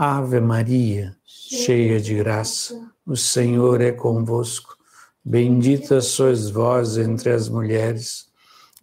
[0.00, 4.76] Ave Maria, cheia de graça, o Senhor é convosco.
[5.24, 8.28] Bendita sois vós entre as mulheres,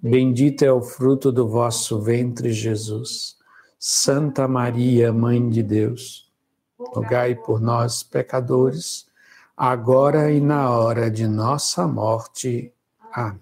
[0.01, 3.37] bendito é o fruto do vosso ventre, Jesus.
[3.79, 6.29] Santa Maria, Mãe de Deus,
[6.77, 9.07] rogai por nós, pecadores,
[9.55, 12.73] agora e na hora de nossa morte.
[13.13, 13.39] Amém.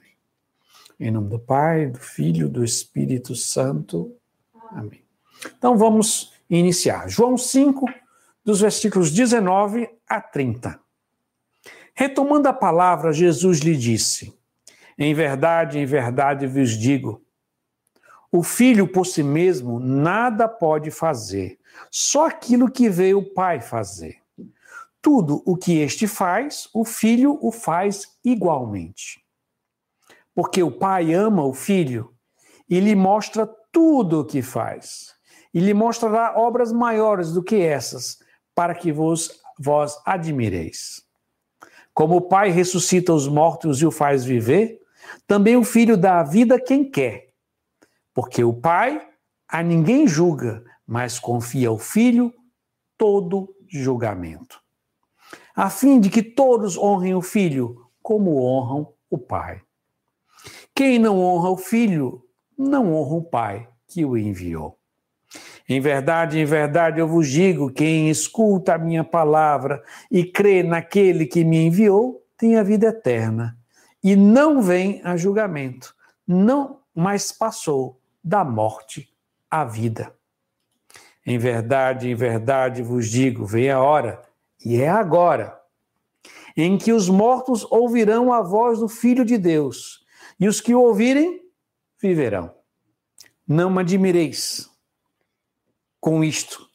[1.00, 4.16] Em nome do Pai, do Filho, do Espírito Santo.
[4.70, 5.04] Amém.
[5.58, 7.10] Então vamos iniciar.
[7.10, 7.86] João 5,
[8.44, 10.80] dos versículos 19 a 30.
[11.94, 14.34] Retomando a palavra, Jesus lhe disse:
[14.97, 17.24] Em verdade, em verdade vos digo,
[18.32, 24.18] o filho por si mesmo nada pode fazer, só aquilo que vê o pai fazer.
[25.02, 29.24] Tudo o que este faz, o filho o faz igualmente.
[30.33, 32.14] Porque o pai ama o filho
[32.70, 35.12] e lhe mostra tudo o que faz
[35.53, 38.20] e lhe mostrará obras maiores do que essas,
[38.56, 41.03] para que vos, vós admireis.
[41.94, 44.80] Como o Pai ressuscita os mortos e o faz viver,
[45.27, 47.30] também o Filho dá a vida quem quer.
[48.14, 49.08] Porque o Pai
[49.47, 52.33] a ninguém julga, mas confia ao Filho
[52.97, 54.59] todo julgamento.
[55.55, 59.61] A fim de que todos honrem o Filho como honram o Pai.
[60.75, 62.27] Quem não honra o Filho,
[62.58, 64.80] não honra o Pai que o enviou.
[65.67, 71.25] Em verdade, em verdade eu vos digo: quem escuta a minha palavra e crê naquele
[71.25, 73.58] que me enviou, tem a vida eterna.
[74.03, 75.95] E não vem a julgamento,
[76.28, 79.09] não, mas passou da morte
[79.50, 80.14] à vida.
[81.25, 84.22] Em verdade, em verdade vos digo: vem a hora,
[84.64, 85.58] e é agora,
[86.58, 90.05] em que os mortos ouvirão a voz do Filho de Deus,
[90.38, 91.42] e os que o ouvirem
[92.02, 92.53] viverão.
[93.48, 94.72] Não admireis
[96.03, 96.69] com isto.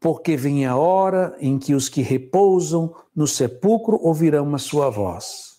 [0.00, 5.58] Porque vem a hora em que os que repousam no sepulcro ouvirão a sua voz.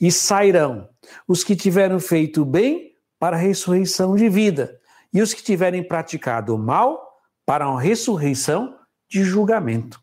[0.00, 0.88] E sairão
[1.28, 4.80] os que tiveram feito bem para a ressurreição de vida,
[5.12, 8.76] e os que tiverem praticado o mal para a ressurreição
[9.08, 10.02] de julgamento.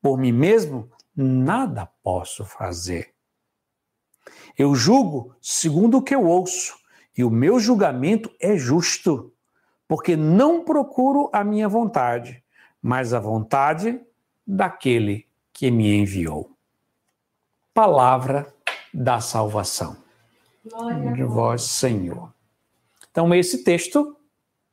[0.00, 3.12] Por mim mesmo, nada posso fazer.
[4.56, 6.76] Eu julgo segundo o que eu ouço,
[7.18, 9.31] e o meu julgamento é justo
[9.92, 12.42] porque não procuro a minha vontade,
[12.80, 14.00] mas a vontade
[14.46, 16.50] daquele que me enviou.
[17.74, 18.50] Palavra
[18.94, 19.98] da salvação.
[20.64, 22.32] Glória de vós, Senhor.
[23.10, 24.16] Então, esse texto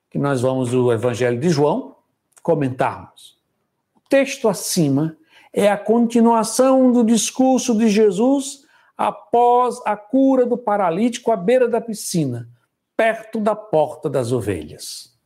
[0.09, 1.97] que nós vamos do Evangelho de João
[2.41, 3.38] comentarmos.
[3.97, 5.18] O texto acima
[5.51, 8.66] é a continuação do discurso de Jesus
[8.97, 12.47] após a cura do paralítico à beira da piscina,
[13.00, 15.18] perto da porta das ovelhas.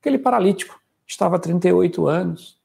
[0.00, 2.58] Aquele paralítico estava há 38 anos.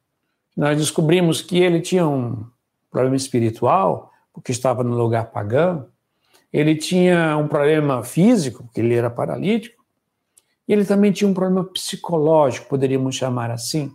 [0.56, 2.46] Nós descobrimos que ele tinha um
[2.90, 5.90] problema espiritual, porque estava no lugar pagão.
[6.52, 9.84] Ele tinha um problema físico, porque ele era paralítico.
[10.66, 13.94] E ele também tinha um problema psicológico, poderíamos chamar assim,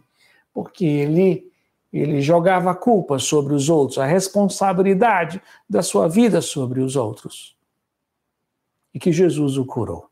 [0.53, 1.51] porque ele
[1.91, 7.57] ele jogava a culpa sobre os outros, a responsabilidade da sua vida sobre os outros.
[8.93, 10.08] E que Jesus o curou.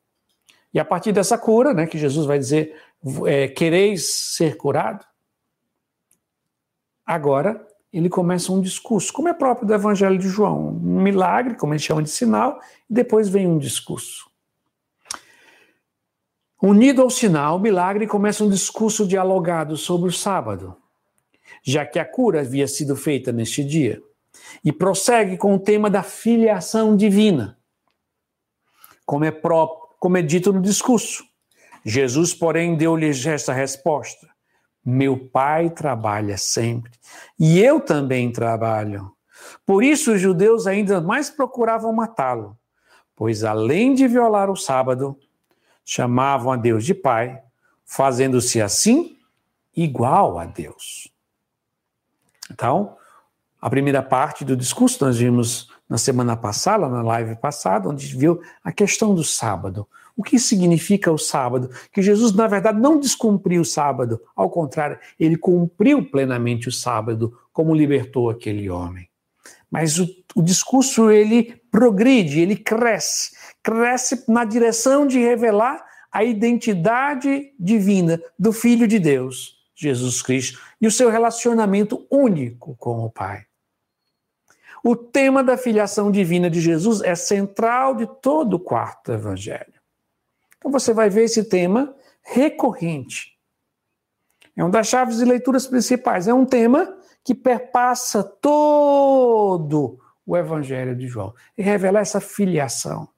[0.76, 2.76] E a partir dessa cura, né, que Jesus vai dizer,
[3.24, 5.06] é, quereis ser curado?
[7.06, 11.72] Agora, ele começa um discurso, como é próprio do Evangelho de João, um milagre, como
[11.72, 12.60] ele chama de sinal,
[12.90, 14.30] e depois vem um discurso.
[16.62, 20.76] Unido ao sinal, o milagre começa um discurso dialogado sobre o sábado,
[21.62, 24.02] já que a cura havia sido feita neste dia,
[24.62, 27.58] e prossegue com o tema da filiação divina,
[29.06, 31.24] como é próprio como é dito no discurso.
[31.84, 34.28] Jesus, porém, deu-lhes esta resposta:
[34.84, 36.92] Meu pai trabalha sempre,
[37.38, 39.12] e eu também trabalho.
[39.64, 42.58] Por isso os judeus ainda mais procuravam matá-lo,
[43.14, 45.18] pois além de violar o sábado,
[45.84, 47.40] chamavam a Deus de Pai,
[47.84, 49.16] fazendo-se assim
[49.76, 51.08] igual a Deus.
[52.50, 52.96] Então,
[53.60, 58.40] a primeira parte do discurso nós vimos na semana passada, na live passada, onde viu
[58.62, 59.86] a questão do sábado.
[60.16, 61.70] O que significa o sábado?
[61.92, 67.38] Que Jesus, na verdade, não descumpriu o sábado, ao contrário, ele cumpriu plenamente o sábado,
[67.52, 69.08] como libertou aquele homem.
[69.70, 77.52] Mas o, o discurso, ele progride, ele cresce, cresce na direção de revelar a identidade
[77.58, 83.45] divina do Filho de Deus, Jesus Cristo, e o seu relacionamento único com o Pai.
[84.88, 89.74] O tema da filiação divina de Jesus é central de todo o quarto evangelho.
[90.56, 91.92] Então você vai ver esse tema
[92.22, 93.36] recorrente.
[94.56, 96.28] É uma das chaves de leituras principais.
[96.28, 103.08] É um tema que perpassa todo o Evangelho de João e revelar essa filiação.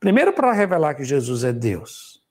[0.00, 2.22] Primeiro, para revelar que Jesus é Deus.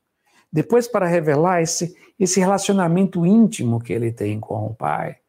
[0.51, 5.20] Depois, para revelar esse, esse relacionamento íntimo que ele tem com o Pai.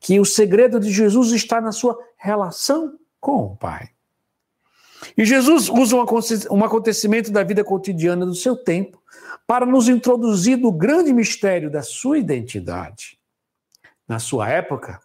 [0.00, 3.90] Que o segredo de Jesus está na sua relação com o Pai.
[5.16, 5.96] E Jesus usa
[6.50, 9.00] um acontecimento da vida cotidiana do seu tempo
[9.46, 13.18] para nos introduzir no grande mistério da sua identidade.
[14.06, 15.00] Na sua época,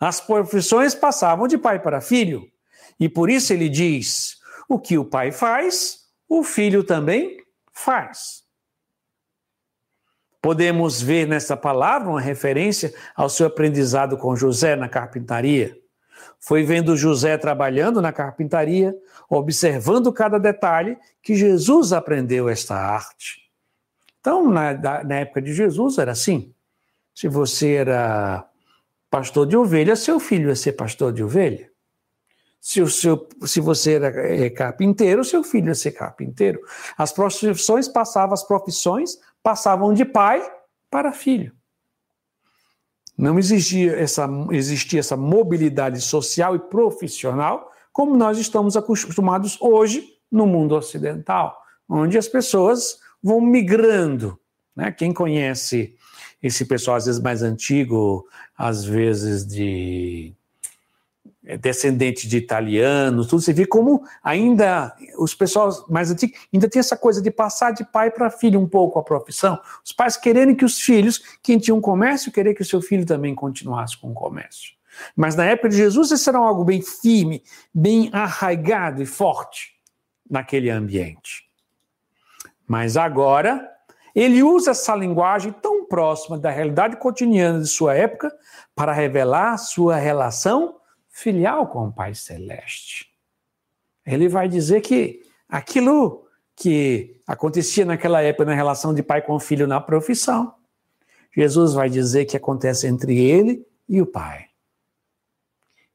[0.00, 2.50] as profissões passavam de pai para filho,
[2.98, 4.38] e por isso ele diz:
[4.68, 7.38] o que o pai faz, o filho também
[7.72, 8.45] faz.
[10.46, 15.76] Podemos ver nessa palavra uma referência ao seu aprendizado com José na carpintaria.
[16.38, 18.96] Foi vendo José trabalhando na carpintaria,
[19.28, 23.50] observando cada detalhe, que Jesus aprendeu esta arte.
[24.20, 26.54] Então, na, na época de Jesus, era assim.
[27.12, 28.48] Se você era
[29.10, 31.68] pastor de ovelha, seu filho ia ser pastor de ovelha.
[32.60, 36.60] Se, o seu, se você era é, carpinteiro, seu filho ia ser carpinteiro.
[36.96, 40.44] As profissões passavam, as profissões passavam de pai
[40.90, 41.52] para filho.
[43.16, 50.48] Não existia essa, existia essa mobilidade social e profissional como nós estamos acostumados hoje no
[50.48, 51.56] mundo ocidental,
[51.88, 54.36] onde as pessoas vão migrando.
[54.74, 54.90] Né?
[54.90, 55.94] Quem conhece
[56.42, 58.26] esse pessoal, às vezes mais antigo,
[58.58, 60.34] às vezes de
[61.60, 66.96] descendente de italianos, tudo, você vê como ainda os pessoal mais antigos ainda tem essa
[66.96, 69.60] coisa de passar de pai para filho um pouco a profissão.
[69.84, 73.06] Os pais querendo que os filhos, quem tinha um comércio, querer que o seu filho
[73.06, 74.74] também continuasse com o comércio.
[75.14, 79.74] Mas na época de Jesus, isso era algo bem firme, bem arraigado e forte
[80.28, 81.44] naquele ambiente.
[82.66, 83.70] Mas agora,
[84.14, 88.34] ele usa essa linguagem tão próxima da realidade cotidiana de sua época
[88.74, 90.76] para revelar sua relação
[91.16, 93.10] filial com o Pai Celeste.
[94.04, 99.66] Ele vai dizer que aquilo que acontecia naquela época na relação de pai com filho
[99.66, 100.54] na profissão,
[101.34, 104.48] Jesus vai dizer que acontece entre ele e o Pai.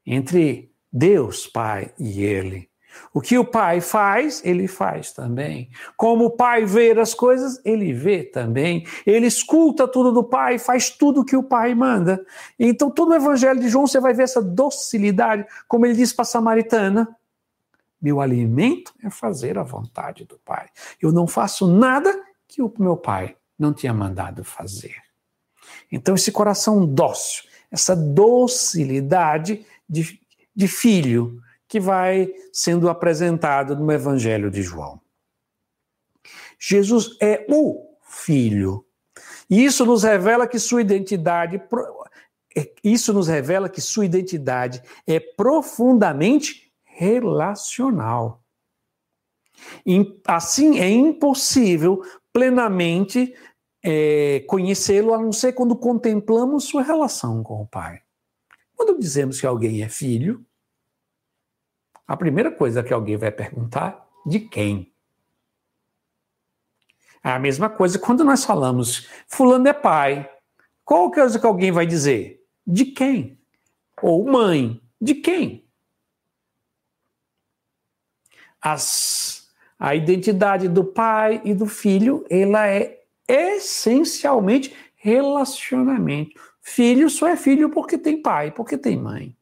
[0.04, 2.68] Entre Deus, Pai, e ele.
[3.12, 5.70] O que o pai faz, ele faz também.
[5.96, 8.86] Como o pai vê as coisas, ele vê também.
[9.06, 12.24] Ele escuta tudo do pai, faz tudo que o pai manda.
[12.58, 16.22] Então, todo o evangelho de João, você vai ver essa docilidade, como ele diz para
[16.22, 17.08] a samaritana:
[18.00, 20.68] Meu alimento é fazer a vontade do pai.
[21.00, 24.96] Eu não faço nada que o meu pai não tinha mandado fazer.
[25.90, 30.20] Então, esse coração dócil, essa docilidade de,
[30.54, 31.40] de filho,
[31.72, 35.00] que vai sendo apresentado no Evangelho de João.
[36.58, 38.84] Jesus é o Filho.
[39.48, 41.58] E isso nos revela que sua identidade
[42.54, 48.44] é, isso nos revela que sua identidade é profundamente relacional.
[50.26, 52.02] Assim, é impossível
[52.34, 53.34] plenamente
[53.82, 58.02] é, conhecê-lo a não ser quando contemplamos sua relação com o Pai.
[58.76, 60.44] Quando dizemos que alguém é filho,
[62.12, 64.92] a primeira coisa que alguém vai perguntar, de quem?
[67.24, 70.30] É a mesma coisa quando nós falamos, fulano é pai.
[70.84, 72.44] Qual coisa que alguém vai dizer?
[72.66, 73.40] De quem?
[74.02, 75.66] Ou mãe, de quem?
[78.60, 86.38] As, a identidade do pai e do filho, ela é essencialmente relacionamento.
[86.60, 89.34] Filho só é filho porque tem pai, porque tem mãe.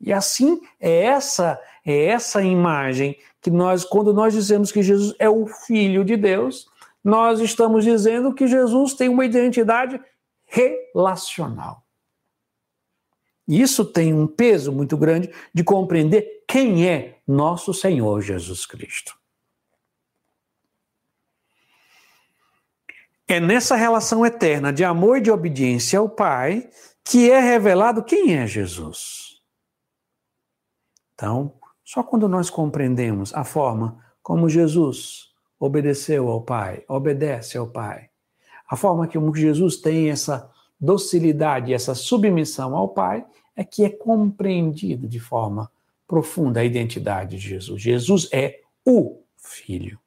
[0.00, 5.28] E assim é essa é essa imagem que nós quando nós dizemos que Jesus é
[5.28, 6.68] o filho de Deus,
[7.02, 10.00] nós estamos dizendo que Jesus tem uma identidade
[10.44, 11.82] relacional.
[13.46, 19.16] Isso tem um peso muito grande de compreender quem é nosso Senhor Jesus Cristo.
[23.28, 26.68] É nessa relação eterna de amor e de obediência ao Pai
[27.04, 29.25] que é revelado quem é Jesus.
[31.16, 38.10] Então, só quando nós compreendemos a forma como Jesus obedeceu ao Pai, obedece ao Pai,
[38.68, 43.24] a forma que Jesus tem essa docilidade, essa submissão ao Pai,
[43.56, 45.70] é que é compreendido de forma
[46.06, 47.80] profunda a identidade de Jesus.
[47.80, 49.98] Jesus é o Filho.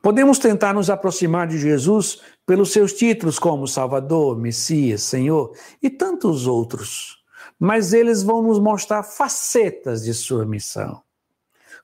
[0.00, 6.46] Podemos tentar nos aproximar de Jesus pelos seus títulos como Salvador, Messias, Senhor e tantos
[6.46, 7.25] outros
[7.58, 11.02] mas eles vão nos mostrar facetas de sua missão,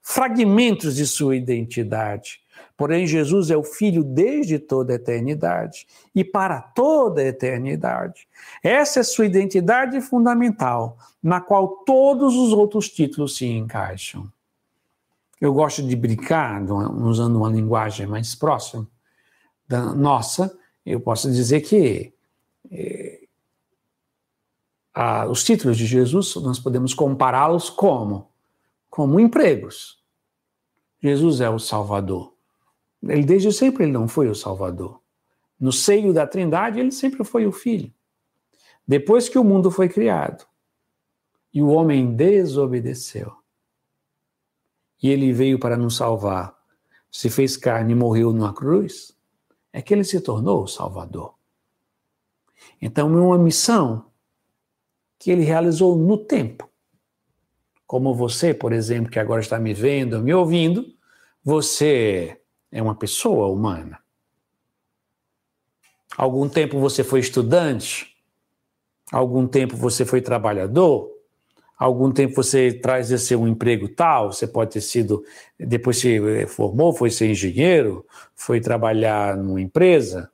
[0.03, 2.41] fragmentos de sua identidade.
[2.77, 8.27] Porém, Jesus é o Filho desde toda a eternidade e para toda a eternidade.
[8.63, 14.31] Essa é sua identidade fundamental, na qual todos os outros títulos se encaixam.
[15.41, 18.87] Eu gosto de brincar, usando uma linguagem mais próxima
[19.69, 22.13] da nossa, eu posso dizer que
[22.71, 23.12] eh,
[24.95, 28.31] ah, os títulos de Jesus, nós podemos compará-los como?
[28.91, 30.03] Como empregos.
[31.03, 32.35] Jesus é o Salvador.
[33.03, 35.01] Ele desde sempre ele não foi o Salvador.
[35.59, 37.93] No seio da Trindade, ele sempre foi o Filho.
[38.87, 40.45] Depois que o mundo foi criado
[41.53, 43.33] e o homem desobedeceu,
[45.03, 46.57] e ele veio para nos salvar,
[47.11, 49.17] se fez carne e morreu numa cruz,
[49.73, 51.35] é que ele se tornou o Salvador.
[52.81, 54.12] Então, é uma missão
[55.23, 56.69] que ele realizou no tempo.
[57.87, 60.85] Como você, por exemplo, que agora está me vendo, me ouvindo,
[61.45, 62.41] você
[62.73, 64.01] é uma pessoa humana.
[66.17, 68.17] Algum tempo você foi estudante,
[69.13, 71.09] algum tempo você foi trabalhador,
[71.79, 75.25] algum tempo você traz esse um emprego tal, você pode ter sido,
[75.57, 80.33] depois se formou, foi ser engenheiro, foi trabalhar numa empresa,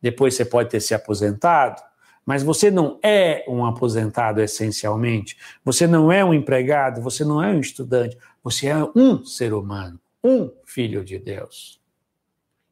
[0.00, 1.82] depois você pode ter se aposentado,
[2.24, 7.48] mas você não é um aposentado essencialmente, você não é um empregado, você não é
[7.48, 11.80] um estudante, você é um ser humano, um filho de Deus.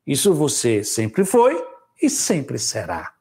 [0.06, 1.62] Isso você sempre foi
[2.00, 3.14] e sempre será.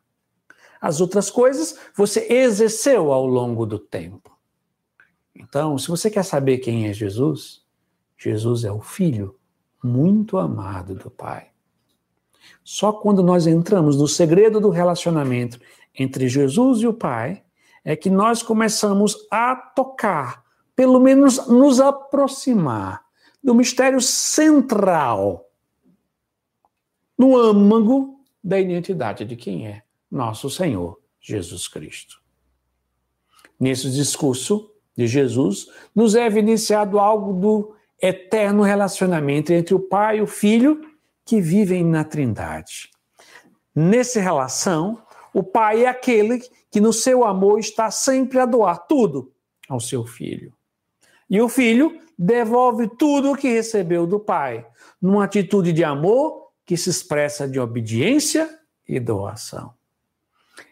[0.79, 4.37] As outras coisas você exerceu ao longo do tempo.
[5.35, 7.61] Então, se você quer saber quem é Jesus,
[8.17, 9.35] Jesus é o Filho
[9.83, 11.47] muito amado do Pai.
[12.63, 15.59] Só quando nós entramos no segredo do relacionamento
[15.97, 17.43] entre Jesus e o Pai,
[17.83, 20.43] é que nós começamos a tocar,
[20.75, 23.03] pelo menos nos aproximar
[23.43, 25.49] do mistério central,
[27.17, 32.21] no âmago da identidade de quem é nosso Senhor Jesus Cristo.
[33.59, 40.21] Nesse discurso de Jesus, nos é evidenciado algo do eterno relacionamento entre o Pai e
[40.21, 40.81] o Filho
[41.25, 42.89] que vivem na Trindade.
[43.75, 45.01] Nessa relação,
[45.33, 49.31] o pai é aquele que no seu amor está sempre a doar tudo
[49.67, 50.53] ao seu filho.
[51.29, 54.65] E o filho devolve tudo o que recebeu do pai,
[55.01, 58.49] numa atitude de amor que se expressa de obediência
[58.87, 59.73] e doação.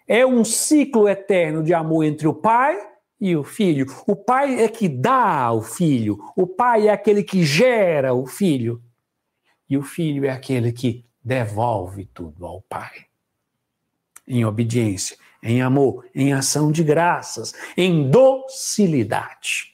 [0.08, 2.78] É um ciclo eterno de amor entre o pai
[3.20, 3.86] e o filho.
[4.06, 8.82] O pai é que dá ao filho, o pai é aquele que gera o filho,
[9.70, 13.07] e o filho é aquele que devolve tudo ao pai
[14.28, 19.74] em obediência, em amor, em ação de graças, em docilidade.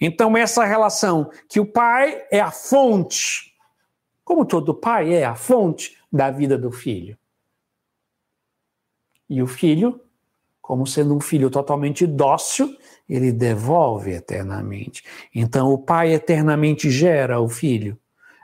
[0.00, 3.54] Então, essa relação que o pai é a fonte,
[4.24, 7.18] como todo pai é a fonte da vida do filho.
[9.28, 10.00] E o filho,
[10.60, 12.76] como sendo um filho totalmente dócil,
[13.08, 15.02] ele devolve eternamente.
[15.34, 17.98] Então, o pai eternamente gera o filho,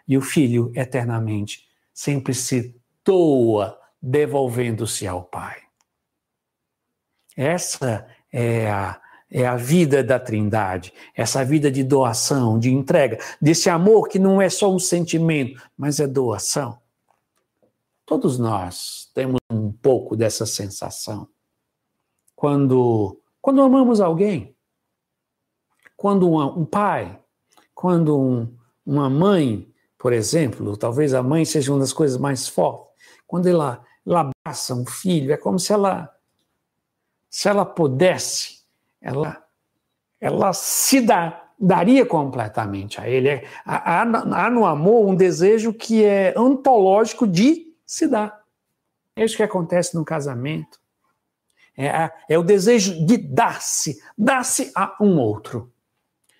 [0.06, 5.62] e o filho eternamente sempre se doa devolvendo-se ao Pai.
[7.36, 9.00] Essa é a,
[9.30, 14.40] é a vida da Trindade, essa vida de doação, de entrega, desse amor que não
[14.40, 16.78] é só um sentimento, mas é doação.
[18.04, 21.28] Todos nós temos um pouco dessa sensação.
[22.34, 24.56] Quando, quando amamos alguém,
[25.96, 27.20] quando um, um pai,
[27.74, 32.88] quando um, uma mãe, por exemplo, talvez a mãe seja uma das coisas mais fortes,
[33.26, 36.12] quando ela ela abraça um filho, é como se ela,
[37.28, 38.60] se ela pudesse,
[39.00, 39.44] ela,
[40.18, 43.28] ela se dá, daria completamente a ele.
[43.28, 48.42] É, há, há no amor um desejo que é ontológico de se dar.
[49.14, 50.80] É isso que acontece no casamento.
[51.76, 55.70] É, é o desejo de dar-se, dar-se a um outro.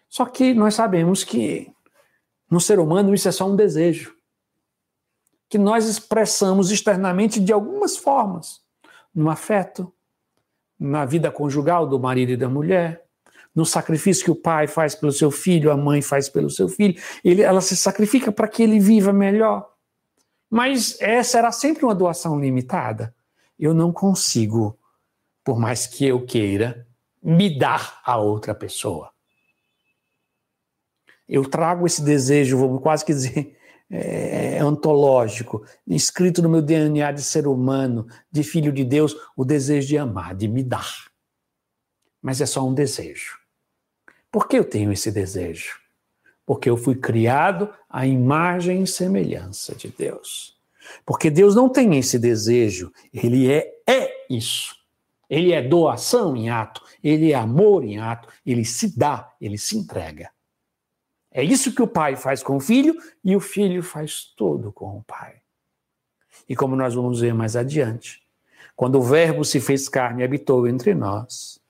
[0.09, 1.71] Só que nós sabemos que
[2.51, 4.18] no ser humano isso é só um desejo
[5.49, 8.61] que nós expressamos externamente de algumas formas,
[9.15, 9.93] no afeto,
[10.79, 13.05] na vida conjugal do marido e da mulher,
[13.55, 17.01] no sacrifício que o pai faz pelo seu filho, a mãe faz pelo seu filho,
[17.25, 19.69] ele, ela se sacrifica para que ele viva melhor.
[20.51, 23.15] Mas essa era sempre uma doação limitada.
[23.59, 24.79] Eu não consigo,
[25.43, 26.87] por mais que eu queira,
[27.23, 29.11] me dar a outra pessoa.
[31.29, 33.58] Eu trago esse desejo, vou quase que dizer,
[33.91, 39.45] é, é, ontológico, inscrito no meu DNA de ser humano, de filho de Deus, o
[39.45, 41.09] desejo de amar, de me dar.
[42.21, 43.39] Mas é só um desejo.
[44.31, 45.79] Por que eu tenho esse desejo?
[46.49, 50.57] porque eu fui criado à imagem e semelhança de Deus.
[51.05, 54.75] Porque Deus não tem esse desejo, ele é, é isso.
[55.29, 59.77] Ele é doação em ato, ele é amor em ato, ele se dá, ele se
[59.77, 60.31] entrega.
[61.31, 64.99] É isso que o pai faz com o filho e o filho faz tudo com
[64.99, 65.37] o pai.
[66.49, 68.23] E como nós vamos ver mais adiante,
[68.75, 71.61] quando o Verbo se fez carne e habitou entre nós,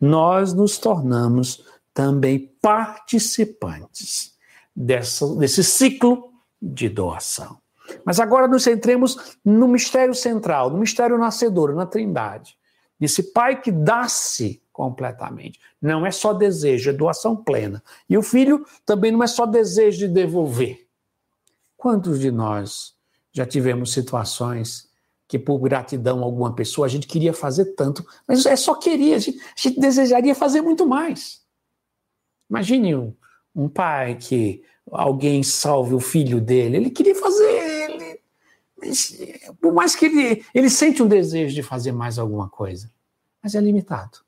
[0.00, 4.34] nós nos tornamos também participantes
[4.74, 7.58] dessa, desse ciclo de doação.
[8.04, 12.56] Mas agora nos centremos no mistério central, no mistério nascedor, na Trindade.
[12.98, 15.60] Desse Pai que dá-se completamente.
[15.80, 17.82] Não é só desejo, é doação plena.
[18.08, 20.86] E o filho também não é só desejo de devolver.
[21.76, 22.94] Quantos de nós
[23.32, 24.88] já tivemos situações
[25.28, 29.16] que, por gratidão a alguma pessoa, a gente queria fazer tanto, mas é só queria,
[29.16, 31.42] a gente, a gente desejaria fazer muito mais.
[32.50, 33.14] Imagine um,
[33.54, 37.53] um pai que alguém salve o filho dele, ele queria fazer,
[39.60, 42.90] por mais que ele, ele sente um desejo de fazer mais alguma coisa,
[43.42, 44.18] mas é limitado.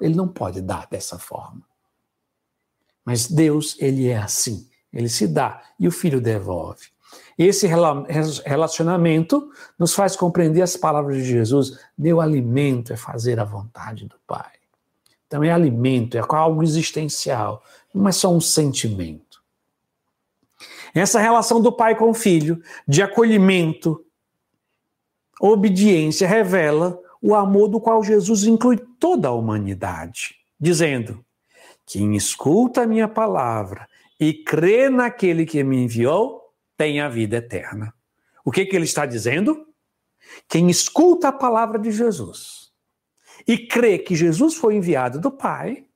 [0.00, 1.62] Ele não pode dar dessa forma.
[3.04, 4.68] Mas Deus, ele é assim.
[4.92, 6.88] Ele se dá e o filho devolve.
[7.36, 11.78] Esse relacionamento nos faz compreender as palavras de Jesus.
[11.96, 14.52] Meu alimento é fazer a vontade do Pai.
[15.26, 17.62] Então é alimento, é algo existencial,
[17.94, 19.29] não é só um sentimento.
[20.94, 24.04] Essa relação do pai com o filho, de acolhimento,
[25.40, 31.24] obediência, revela o amor do qual Jesus inclui toda a humanidade, dizendo:
[31.86, 36.40] Quem escuta a minha palavra e crê naquele que me enviou,
[36.76, 37.94] tem a vida eterna.
[38.44, 39.66] O que, que ele está dizendo?
[40.48, 42.70] Quem escuta a palavra de Jesus
[43.46, 45.86] e crê que Jesus foi enviado do Pai,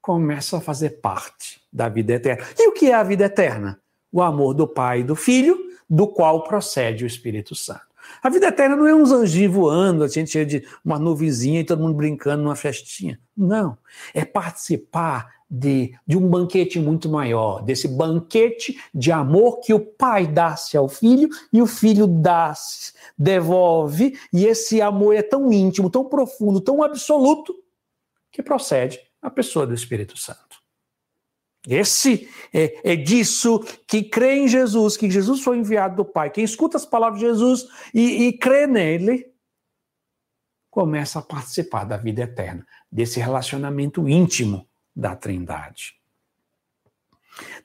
[0.00, 2.46] começa a fazer parte da vida eterna.
[2.58, 3.80] E o que é a vida eterna?
[4.16, 5.58] O amor do Pai e do Filho,
[5.90, 7.82] do qual procede o Espírito Santo.
[8.22, 11.64] A vida eterna não é uns anjinhos voando, a gente cheio de uma nuvizinha e
[11.64, 13.20] todo mundo brincando numa festinha.
[13.36, 13.76] Não.
[14.14, 20.26] É participar de, de um banquete muito maior, desse banquete de amor que o pai
[20.26, 26.06] dá-se ao filho e o filho dá-se, devolve, e esse amor é tão íntimo, tão
[26.06, 27.54] profundo, tão absoluto,
[28.32, 30.45] que procede a pessoa do Espírito Santo.
[31.68, 36.30] Esse é, é, disso que crê em Jesus, que Jesus foi enviado do Pai.
[36.30, 39.26] Quem escuta as palavras de Jesus e, e crê nele,
[40.70, 45.94] começa a participar da vida eterna, desse relacionamento íntimo da Trindade.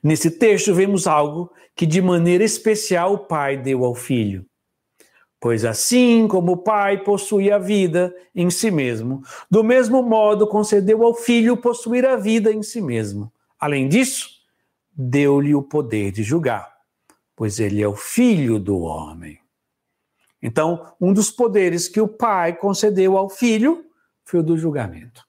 [0.02, 4.44] Nesse texto, vemos algo que de maneira especial o Pai deu ao Filho.
[5.40, 11.04] Pois assim como o Pai possui a vida em si mesmo, do mesmo modo concedeu
[11.04, 14.28] ao Filho possuir a vida em si mesmo Além disso,
[14.92, 16.78] deu-lhe o poder de julgar,
[17.36, 19.38] pois ele é o filho do homem.
[20.42, 23.84] Então, um dos poderes que o pai concedeu ao filho
[24.24, 25.24] foi o do julgamento.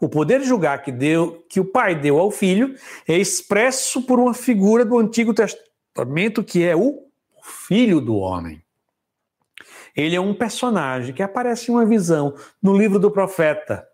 [0.00, 2.74] O poder de julgar que, deu, que o pai deu ao filho
[3.06, 7.06] é expresso por uma figura do Antigo Testamento que é o
[7.44, 8.60] filho do homem.
[9.94, 13.86] Ele é um personagem que aparece em uma visão no livro do profeta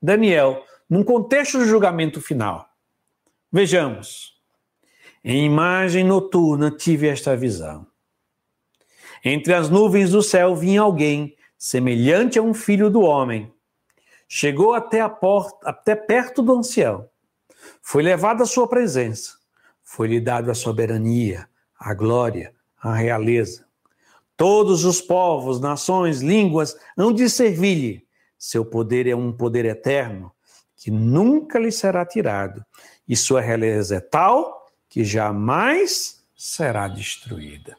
[0.00, 2.68] Daniel, num contexto de julgamento final.
[3.52, 4.34] Vejamos.
[5.22, 7.86] Em imagem noturna tive esta visão.
[9.24, 13.52] Entre as nuvens do céu vinha alguém, semelhante a um filho do homem.
[14.26, 17.08] Chegou até a porta, até perto do ancião.
[17.80, 19.34] Foi levado à sua presença.
[19.84, 21.48] Foi-lhe dado a soberania,
[21.78, 23.64] a glória, a realeza.
[24.36, 28.06] Todos os povos, nações, línguas hão de servir-lhe.
[28.38, 30.32] Seu poder é um poder eterno
[30.80, 32.64] que nunca lhe será tirado,
[33.06, 37.76] e sua realeza é tal que jamais será destruída.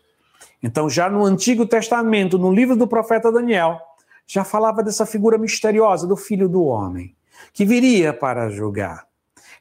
[0.62, 3.82] Então, já no Antigo Testamento, no livro do profeta Daniel,
[4.28, 7.16] já falava dessa figura misteriosa do filho do homem,
[7.52, 9.08] que viria para julgar.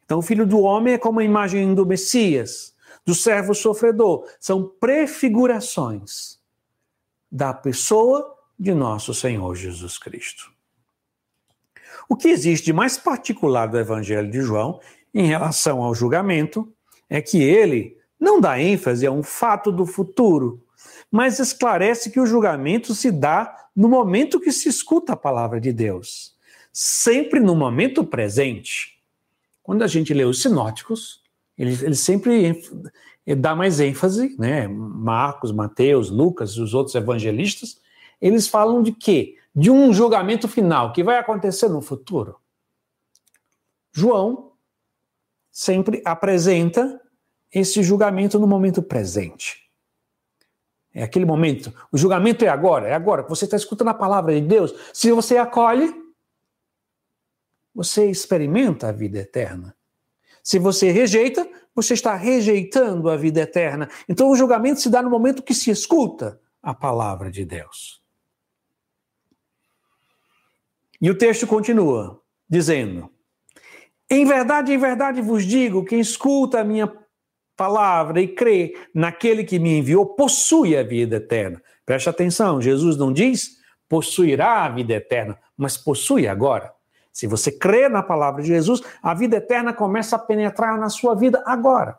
[0.05, 2.75] Então, o filho do homem é como a imagem do Messias,
[3.07, 4.29] do servo sofredor.
[4.39, 6.39] São prefigurações
[7.33, 10.53] da pessoa de nosso Senhor Jesus Cristo.
[12.09, 14.81] O que existe de mais particular do Evangelho de João
[15.15, 16.73] em relação ao julgamento
[17.09, 20.63] é que ele não dá ênfase a um fato do futuro,
[21.11, 25.73] mas esclarece que o julgamento se dá no momento que se escuta a palavra de
[25.73, 26.35] Deus,
[26.73, 29.01] sempre no momento presente.
[29.63, 31.21] Quando a gente lê os sinóticos,
[31.57, 32.63] ele, ele sempre
[33.39, 34.67] dá mais ênfase, né?
[34.69, 37.81] Marcos, Mateus, Lucas os outros evangelistas,
[38.21, 39.37] eles falam de quê?
[39.55, 42.39] de um julgamento final que vai acontecer no futuro.
[43.93, 44.53] João
[45.51, 47.01] sempre apresenta
[47.53, 49.69] esse julgamento no momento presente.
[50.95, 51.73] É aquele momento.
[51.91, 53.23] O julgamento é agora, é agora.
[53.25, 54.75] Você está escutando a palavra de Deus.
[54.93, 55.93] Se você acolhe,
[57.75, 59.77] você experimenta a vida eterna.
[60.43, 63.89] Se você rejeita, você está rejeitando a vida eterna.
[64.09, 68.00] Então o julgamento se dá no momento que se escuta a palavra de Deus.
[71.01, 73.11] E o texto continua dizendo:
[74.11, 76.93] Em verdade, em verdade vos digo, quem escuta a minha
[77.57, 81.63] palavra e crê naquele que me enviou, possui a vida eterna.
[81.85, 83.61] Preste atenção, Jesus não diz
[83.91, 86.73] possuirá a vida eterna, mas possui agora.
[87.13, 91.17] Se você crê na palavra de Jesus, a vida eterna começa a penetrar na sua
[91.17, 91.99] vida agora.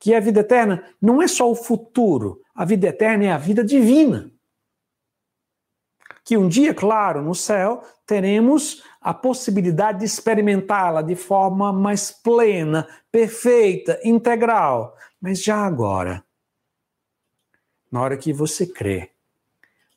[0.00, 3.62] Que a vida eterna não é só o futuro, a vida eterna é a vida
[3.62, 4.32] divina
[6.26, 12.88] que um dia, claro, no céu, teremos a possibilidade de experimentá-la de forma mais plena,
[13.12, 14.96] perfeita, integral.
[15.20, 16.24] Mas já agora,
[17.92, 19.10] na hora que você crê,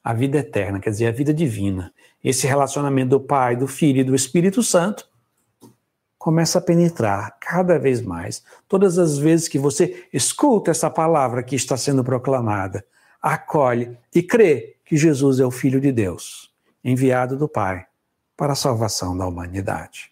[0.04, 1.92] a vida eterna, quer dizer, a vida divina,
[2.24, 5.10] esse relacionamento do Pai, do Filho e do Espírito Santo,
[6.16, 8.44] começa a penetrar cada vez mais.
[8.68, 12.86] Todas as vezes que você escuta essa palavra que está sendo proclamada,
[13.20, 16.52] acolhe e crê que Jesus é o Filho de Deus,
[16.84, 17.86] enviado do Pai
[18.36, 20.12] para a salvação da humanidade.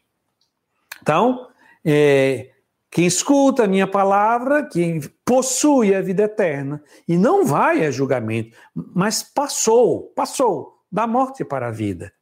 [1.01, 1.47] Então,
[1.83, 2.51] é,
[2.91, 8.55] quem escuta a minha palavra, quem possui a vida eterna e não vai a julgamento,
[8.75, 12.13] mas passou, passou da morte para a vida.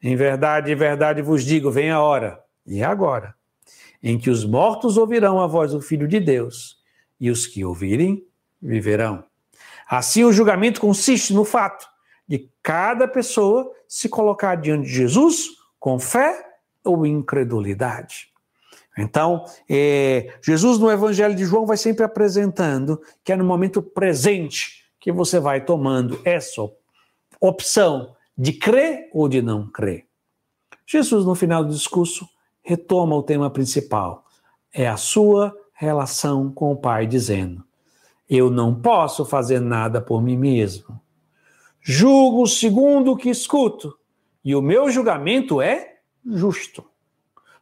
[0.00, 3.34] Em verdade, em verdade vos digo, vem a hora, e é agora,
[4.00, 6.76] em que os mortos ouvirão a voz do Filho de Deus,
[7.18, 8.24] e os que ouvirem
[8.62, 9.24] viverão.
[9.90, 11.95] Assim, o julgamento consiste no fato
[12.26, 18.28] de cada pessoa se colocar diante de Jesus com fé ou incredulidade.
[18.98, 24.84] Então, é, Jesus no Evangelho de João vai sempre apresentando que é no momento presente
[24.98, 26.62] que você vai tomando essa
[27.40, 30.06] opção de crer ou de não crer.
[30.86, 32.28] Jesus, no final do discurso,
[32.62, 34.24] retoma o tema principal:
[34.72, 37.62] é a sua relação com o Pai, dizendo:
[38.28, 41.00] Eu não posso fazer nada por mim mesmo.
[41.88, 43.96] Julgo segundo o que escuto,
[44.44, 46.84] e o meu julgamento é justo,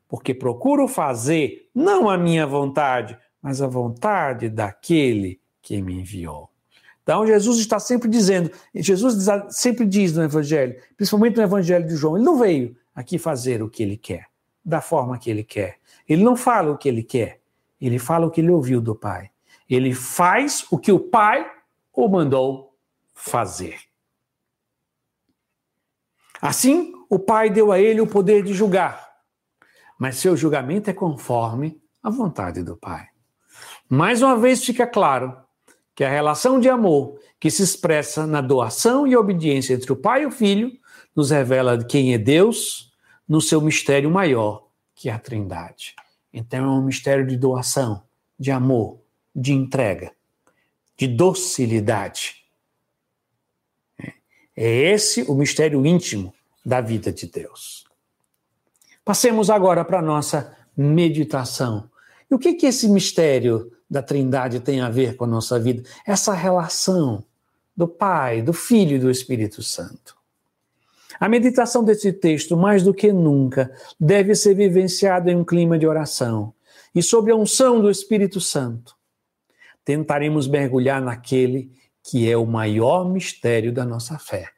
[0.08, 6.48] porque procuro fazer não a minha vontade, mas a vontade daquele que me enviou.
[7.02, 12.16] Então, Jesus está sempre dizendo, Jesus sempre diz no Evangelho, principalmente no Evangelho de João,
[12.16, 14.24] ele não veio aqui fazer o que ele quer,
[14.64, 15.76] da forma que ele quer.
[16.08, 17.42] Ele não fala o que ele quer,
[17.78, 19.30] ele fala o que ele ouviu do Pai.
[19.68, 21.46] Ele faz o que o Pai
[21.92, 22.74] o mandou
[23.12, 23.80] fazer.
[26.44, 29.08] Assim, o Pai deu a ele o poder de julgar,
[29.98, 33.06] mas seu julgamento é conforme a vontade do Pai.
[33.88, 35.34] Mais uma vez fica claro
[35.94, 40.24] que a relação de amor que se expressa na doação e obediência entre o Pai
[40.24, 40.70] e o Filho
[41.16, 42.92] nos revela quem é Deus
[43.26, 45.94] no seu mistério maior, que é a Trindade.
[46.30, 48.02] Então é um mistério de doação,
[48.38, 49.00] de amor,
[49.34, 50.12] de entrega,
[50.94, 52.43] de docilidade
[54.56, 56.32] é esse o mistério íntimo
[56.64, 57.84] da vida de Deus.
[59.04, 61.90] Passemos agora para a nossa meditação.
[62.30, 65.82] E o que, que esse mistério da Trindade tem a ver com a nossa vida?
[66.06, 67.22] Essa relação
[67.76, 70.16] do Pai, do Filho e do Espírito Santo.
[71.20, 75.86] A meditação desse texto, mais do que nunca, deve ser vivenciada em um clima de
[75.86, 76.52] oração
[76.94, 78.96] e sob a unção do Espírito Santo.
[79.84, 81.70] Tentaremos mergulhar naquele
[82.04, 84.50] que é o maior mistério da nossa fé,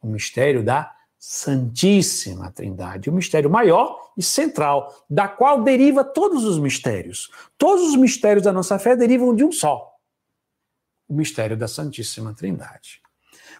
[0.00, 6.58] o mistério da Santíssima Trindade, o mistério maior e central, da qual deriva todos os
[6.58, 7.30] mistérios.
[7.56, 9.90] Todos os mistérios da nossa fé derivam de um só:
[11.08, 13.00] o mistério da Santíssima Trindade.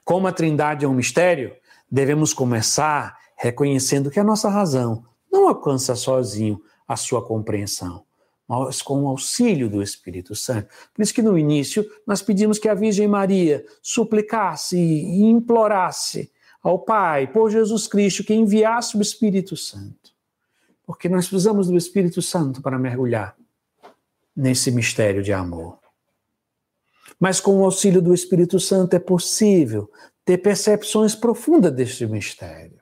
[0.04, 1.56] Como a Trindade é um mistério,
[1.90, 8.05] devemos começar reconhecendo que a nossa razão não alcança sozinho a sua compreensão
[8.48, 10.68] mas com o auxílio do Espírito Santo.
[10.94, 16.30] Por isso que no início nós pedimos que a Virgem Maria suplicasse e implorasse
[16.62, 20.12] ao Pai, por Jesus Cristo, que enviasse o Espírito Santo.
[20.84, 23.36] Porque nós precisamos do Espírito Santo para mergulhar
[24.34, 25.78] nesse mistério de amor.
[27.18, 29.90] Mas com o auxílio do Espírito Santo é possível
[30.24, 32.80] ter percepções profundas deste mistério.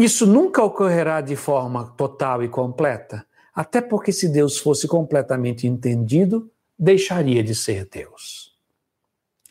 [0.00, 6.50] Isso nunca ocorrerá de forma total e completa, até porque se Deus fosse completamente entendido,
[6.78, 8.58] deixaria de ser Deus.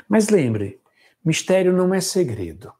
[0.08, 0.82] Mas lembre,
[1.24, 2.74] mistério não é segredo.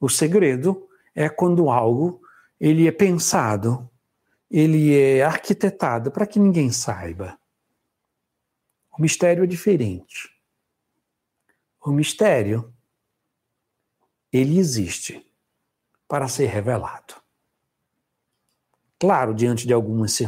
[0.00, 2.20] O segredo é quando algo
[2.58, 3.88] ele é pensado,
[4.50, 7.38] ele é arquitetado para que ninguém saiba.
[8.90, 10.36] O mistério é diferente.
[11.80, 12.74] O mistério,
[14.32, 15.27] ele existe
[16.08, 17.14] para ser revelado.
[18.98, 20.18] Claro, diante de algumas,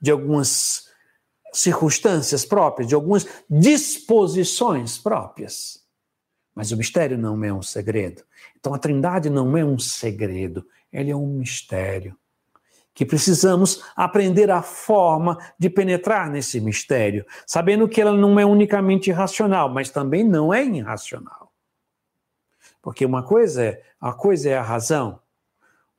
[0.00, 0.90] de algumas
[1.52, 5.80] circunstâncias próprias, de algumas disposições próprias.
[6.54, 8.22] Mas o mistério não é um segredo.
[8.58, 12.16] Então a Trindade não é um segredo, ele é um mistério.
[12.92, 19.10] Que precisamos aprender a forma de penetrar nesse mistério, sabendo que ela não é unicamente
[19.10, 21.39] racional, mas também não é irracional.
[22.82, 25.20] Porque uma coisa é, a coisa é a razão,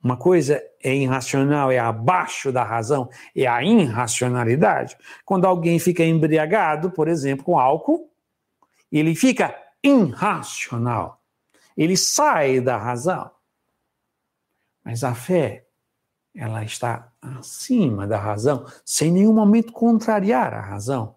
[0.02, 4.96] uma coisa é irracional, é abaixo da razão, é a irracionalidade.
[5.24, 8.10] Quando alguém fica embriagado, por exemplo, com álcool,
[8.90, 11.22] ele fica irracional.
[11.76, 13.30] Ele sai da razão.
[14.84, 15.66] Mas a fé,
[16.34, 21.14] ela está acima da razão, sem nenhum momento contrariar a razão.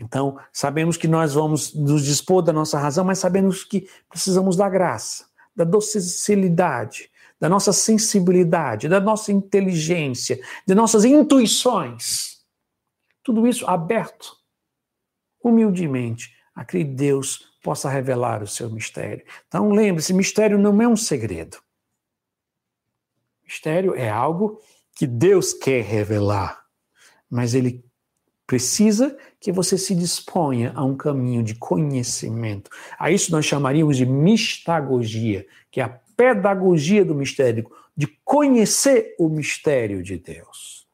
[0.00, 4.68] Então, sabemos que nós vamos nos dispor da nossa razão, mas sabemos que precisamos da
[4.68, 12.40] graça, da docilidade, da nossa sensibilidade, da nossa inteligência, de nossas intuições.
[13.22, 14.34] Tudo isso aberto,
[15.44, 19.24] humildemente, a que Deus possa revelar o seu mistério.
[19.48, 21.58] Então, lembre-se: mistério não é um segredo.
[23.44, 24.62] Mistério é algo
[24.94, 26.64] que Deus quer revelar,
[27.28, 27.84] mas ele
[28.46, 32.70] precisa que você se disponha a um caminho de conhecimento.
[32.98, 39.28] A isso nós chamaríamos de mistagogia, que é a pedagogia do mistério, de conhecer o
[39.28, 40.86] mistério de Deus.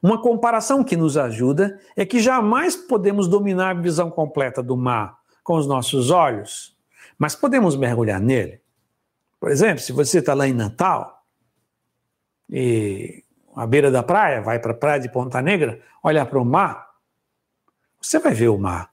[0.00, 5.18] Uma comparação que nos ajuda é que jamais podemos dominar a visão completa do mar
[5.42, 6.76] com os nossos olhos,
[7.18, 8.60] mas podemos mergulhar nele.
[9.40, 11.24] Por exemplo, se você está lá em Natal
[12.48, 13.24] e
[13.56, 16.83] à beira da praia, vai para a praia de Ponta Negra, olha para o mar,
[18.04, 18.92] você vai ver o mar.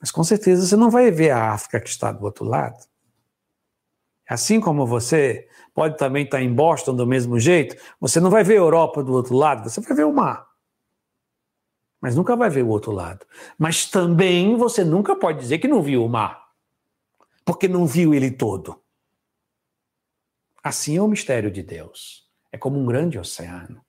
[0.00, 2.86] Mas com certeza você não vai ver a África que está do outro lado.
[4.28, 8.54] Assim como você pode também estar em Boston do mesmo jeito, você não vai ver
[8.54, 10.46] a Europa do outro lado, você vai ver o mar.
[12.00, 13.26] Mas nunca vai ver o outro lado.
[13.58, 16.48] Mas também você nunca pode dizer que não viu o mar,
[17.44, 18.80] porque não viu ele todo.
[20.62, 22.28] Assim é o mistério de Deus.
[22.50, 23.84] É como um grande oceano.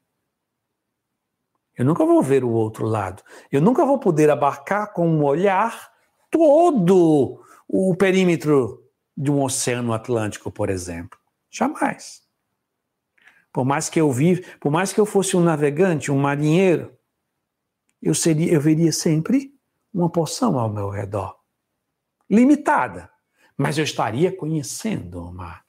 [1.77, 3.23] Eu nunca vou ver o outro lado.
[3.51, 5.91] Eu nunca vou poder abarcar com um olhar
[6.29, 8.83] todo o perímetro
[9.15, 11.17] de um oceano Atlântico, por exemplo.
[11.49, 12.21] Jamais.
[13.51, 16.97] Por mais que eu vive, por mais que eu fosse um navegante, um marinheiro,
[18.01, 19.53] eu seria, eu veria sempre
[19.93, 21.37] uma porção ao meu redor,
[22.29, 23.09] limitada,
[23.55, 25.63] mas eu estaria conhecendo o mar.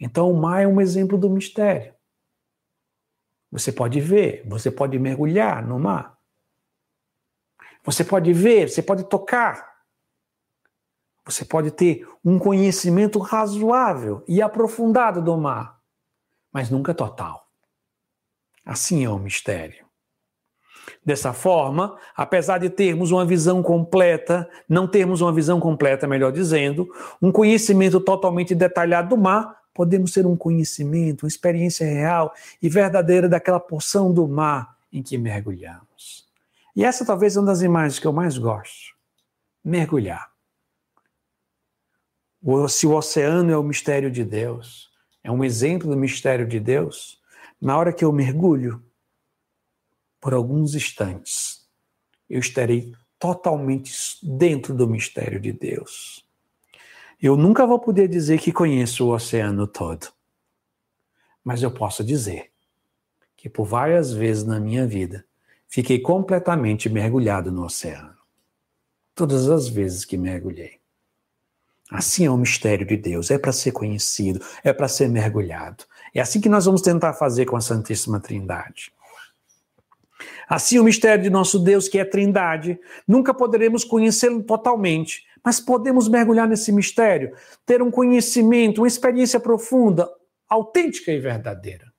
[0.00, 1.94] Então, o mar é um exemplo do mistério.
[3.50, 6.18] Você pode ver, você pode mergulhar no mar.
[7.84, 9.78] Você pode ver, você pode tocar.
[11.24, 15.78] Você pode ter um conhecimento razoável e aprofundado do mar,
[16.52, 17.46] mas nunca total.
[18.64, 19.86] Assim é o mistério.
[21.04, 26.88] Dessa forma, apesar de termos uma visão completa, não termos uma visão completa, melhor dizendo,
[27.20, 33.28] um conhecimento totalmente detalhado do mar, podemos ter um conhecimento, uma experiência real e verdadeira
[33.28, 36.26] daquela porção do mar em que mergulhamos.
[36.74, 38.96] E essa talvez é uma das imagens que eu mais gosto.
[39.64, 40.32] Mergulhar.
[42.68, 44.90] Se o oceano é o mistério de Deus,
[45.22, 47.22] é um exemplo do mistério de Deus,
[47.60, 48.82] na hora que eu mergulho,
[50.20, 51.64] por alguns instantes,
[52.28, 53.92] eu estarei totalmente
[54.24, 56.27] dentro do mistério de Deus.
[57.20, 60.06] Eu nunca vou poder dizer que conheço o oceano todo.
[61.42, 62.52] Mas eu posso dizer
[63.36, 65.24] que por várias vezes na minha vida
[65.66, 68.14] fiquei completamente mergulhado no oceano.
[69.16, 70.78] Todas as vezes que mergulhei.
[71.90, 75.84] Assim é o mistério de Deus, é para ser conhecido, é para ser mergulhado.
[76.14, 78.92] É assim que nós vamos tentar fazer com a Santíssima Trindade.
[80.48, 86.08] Assim, o mistério de nosso Deus, que é Trindade, nunca poderemos conhecê-lo totalmente, mas podemos
[86.08, 90.08] mergulhar nesse mistério, ter um conhecimento, uma experiência profunda,
[90.48, 91.92] autêntica e verdadeira.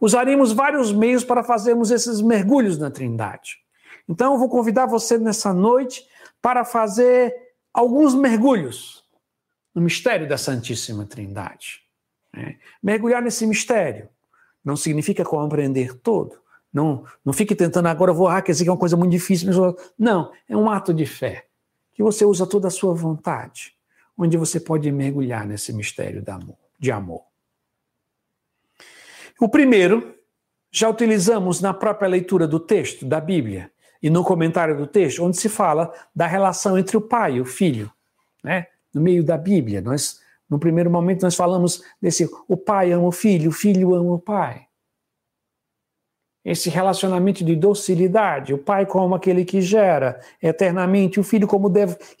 [0.00, 3.58] Usaremos vários meios para fazermos esses mergulhos na Trindade.
[4.08, 6.04] Então, eu vou convidar você nessa noite
[6.40, 7.34] para fazer
[7.72, 9.04] alguns mergulhos
[9.74, 11.82] no mistério da Santíssima Trindade.
[12.34, 12.56] Né?
[12.82, 14.08] Mergulhar nesse mistério
[14.64, 16.40] não significa compreender todo.
[16.72, 19.50] Não, não fique tentando agora, vou, ah, quer dizer que é uma coisa muito difícil.
[19.98, 21.49] Não, é um ato de fé
[22.00, 23.74] que você usa toda a sua vontade,
[24.16, 26.24] onde você pode mergulhar nesse mistério
[26.78, 27.24] de amor.
[29.38, 30.14] O primeiro,
[30.72, 33.70] já utilizamos na própria leitura do texto da Bíblia
[34.02, 37.44] e no comentário do texto, onde se fala da relação entre o pai e o
[37.44, 37.92] filho,
[38.42, 38.68] né?
[38.94, 43.12] No meio da Bíblia, nós no primeiro momento nós falamos desse o pai ama o
[43.12, 44.66] filho, o filho ama o pai.
[46.44, 51.70] Esse relacionamento de docilidade, o pai como aquele que gera eternamente, o filho como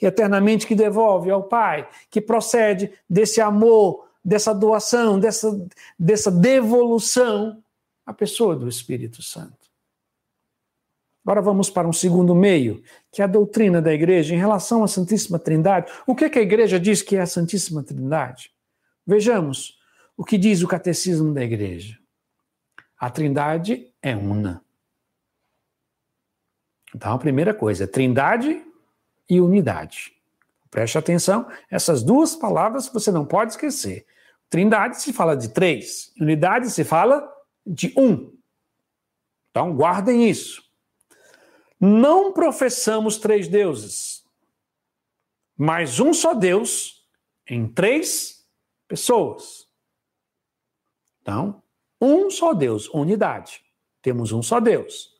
[0.00, 5.66] eternamente que devolve ao pai, que procede desse amor, dessa doação, dessa,
[5.98, 7.62] dessa devolução
[8.04, 9.60] à pessoa do Espírito Santo.
[11.24, 14.88] Agora vamos para um segundo meio, que é a doutrina da igreja em relação à
[14.88, 15.90] Santíssima Trindade.
[16.06, 18.50] O que, é que a igreja diz que é a Santíssima Trindade?
[19.06, 19.78] Vejamos
[20.16, 21.98] o que diz o catecismo da igreja.
[22.98, 24.64] A Trindade é una.
[26.94, 28.64] Então, a primeira coisa, Trindade
[29.28, 30.12] e unidade.
[30.70, 34.06] Preste atenção, essas duas palavras você não pode esquecer.
[34.48, 37.28] Trindade se fala de três, unidade se fala
[37.66, 38.36] de um.
[39.50, 40.62] Então, guardem isso.
[41.78, 44.24] Não professamos três deuses,
[45.56, 47.08] mas um só Deus
[47.48, 48.46] em três
[48.86, 49.68] pessoas.
[51.22, 51.62] Então,
[52.00, 53.64] um só Deus, unidade.
[54.02, 55.10] Temos um só Deus.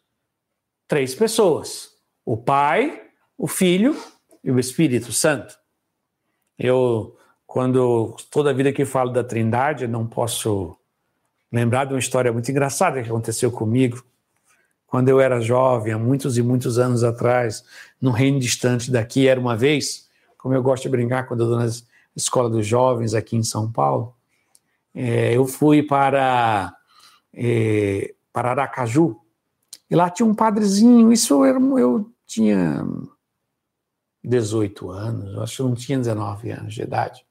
[0.86, 1.90] Três pessoas:
[2.24, 3.02] o Pai,
[3.36, 3.96] o Filho
[4.42, 5.58] e o Espírito Santo.
[6.58, 7.16] Eu,
[7.46, 10.76] quando toda vida que falo da Trindade, não posso
[11.50, 14.04] lembrar de uma história muito engraçada que aconteceu comigo
[14.90, 17.64] quando eu era jovem, há muitos e muitos anos atrás,
[18.02, 21.58] num reino distante daqui, era uma vez, como eu gosto de brincar quando eu estou
[21.60, 24.12] na escola dos jovens aqui em São Paulo,
[24.92, 26.74] é, eu fui para,
[27.32, 29.20] é, para Aracaju,
[29.90, 32.86] e lá tinha um padrezinho, isso eu, eu tinha
[34.22, 37.26] 18 anos, acho que não tinha 19 anos de idade.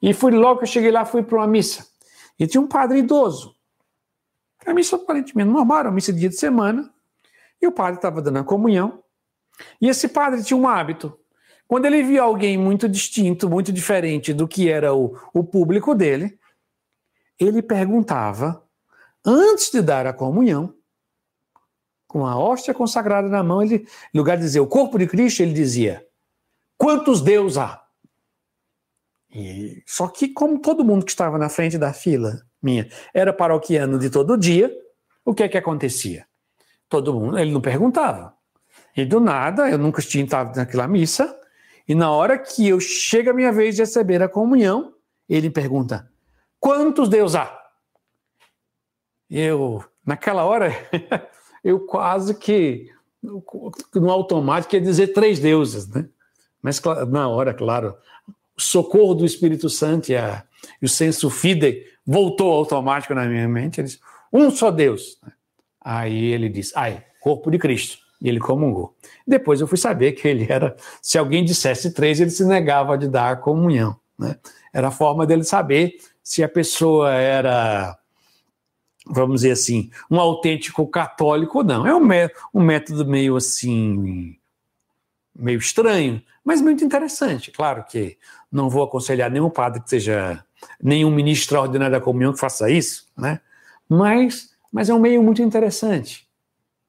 [0.00, 1.86] E fui logo que eu cheguei lá, fui para uma missa.
[2.38, 3.54] E tinha um padre idoso.
[4.64, 6.90] A missa aparentemente normal, era uma missa de dia de semana.
[7.60, 9.02] E o padre estava dando a comunhão.
[9.80, 11.18] E esse padre tinha um hábito.
[11.66, 16.38] Quando ele via alguém muito distinto, muito diferente do que era o, o público dele,
[17.38, 18.64] ele perguntava,
[19.28, 20.74] antes de dar a comunhão,
[22.06, 25.42] com a hóstia consagrada na mão, ele, em lugar de dizer o corpo de Cristo,
[25.42, 26.06] ele dizia:
[26.76, 27.84] Quantos Deus há?
[29.30, 33.98] E, só que, como todo mundo que estava na frente da fila minha era paroquiano
[33.98, 34.74] de todo dia,
[35.24, 36.26] o que é que acontecia?
[36.88, 38.34] Todo mundo, ele não perguntava.
[38.96, 41.38] E do nada, eu nunca tinha estado naquela missa,
[41.86, 44.94] e na hora que eu chega a minha vez de receber a comunhão,
[45.28, 46.10] ele pergunta:
[46.58, 47.57] quantos Deus há?
[49.30, 50.72] Eu, naquela hora,
[51.62, 52.90] eu quase que,
[53.94, 56.08] no automático, ia dizer três deuses, né?
[56.62, 57.94] Mas na hora, claro,
[58.56, 60.44] o socorro do Espírito Santo e, a,
[60.82, 63.80] e o senso fide voltou automático na minha mente.
[63.80, 64.00] Ele disse,
[64.32, 65.18] um só Deus.
[65.80, 67.98] Aí ele disse, ai, corpo de Cristo.
[68.20, 68.96] E ele comungou.
[69.26, 73.06] Depois eu fui saber que ele era, se alguém dissesse três, ele se negava de
[73.06, 73.96] dar a comunhão.
[74.18, 74.36] Né?
[74.72, 77.96] Era a forma dele saber se a pessoa era,
[79.08, 81.86] vamos dizer assim, um autêntico católico não.
[81.86, 82.08] É um,
[82.54, 84.36] um método meio assim,
[85.34, 87.50] meio estranho, mas muito interessante.
[87.50, 88.18] Claro que
[88.50, 90.44] não vou aconselhar nenhum padre que seja,
[90.82, 93.40] nenhum ministro extraordinário da comunhão que faça isso, né?
[93.88, 96.28] Mas mas é um meio muito interessante.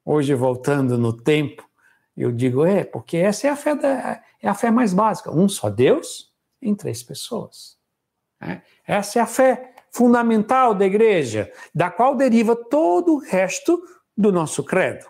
[0.04, 1.68] Hoje, voltando no tempo,
[2.16, 5.30] eu digo, é, porque essa é a fé, da, é a fé mais básica.
[5.30, 7.78] Um só Deus em três pessoas.
[8.40, 8.60] É?
[8.86, 13.82] Essa é a fé fundamental da igreja, da qual deriva todo o resto
[14.16, 15.06] do nosso credo.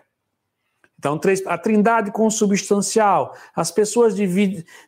[0.97, 4.15] Então, a trindade consubstancial, as pessoas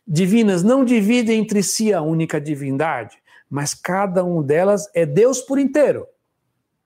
[0.06, 3.18] divinas não dividem entre si a única divindade,
[3.50, 6.06] mas cada uma delas é Deus por inteiro.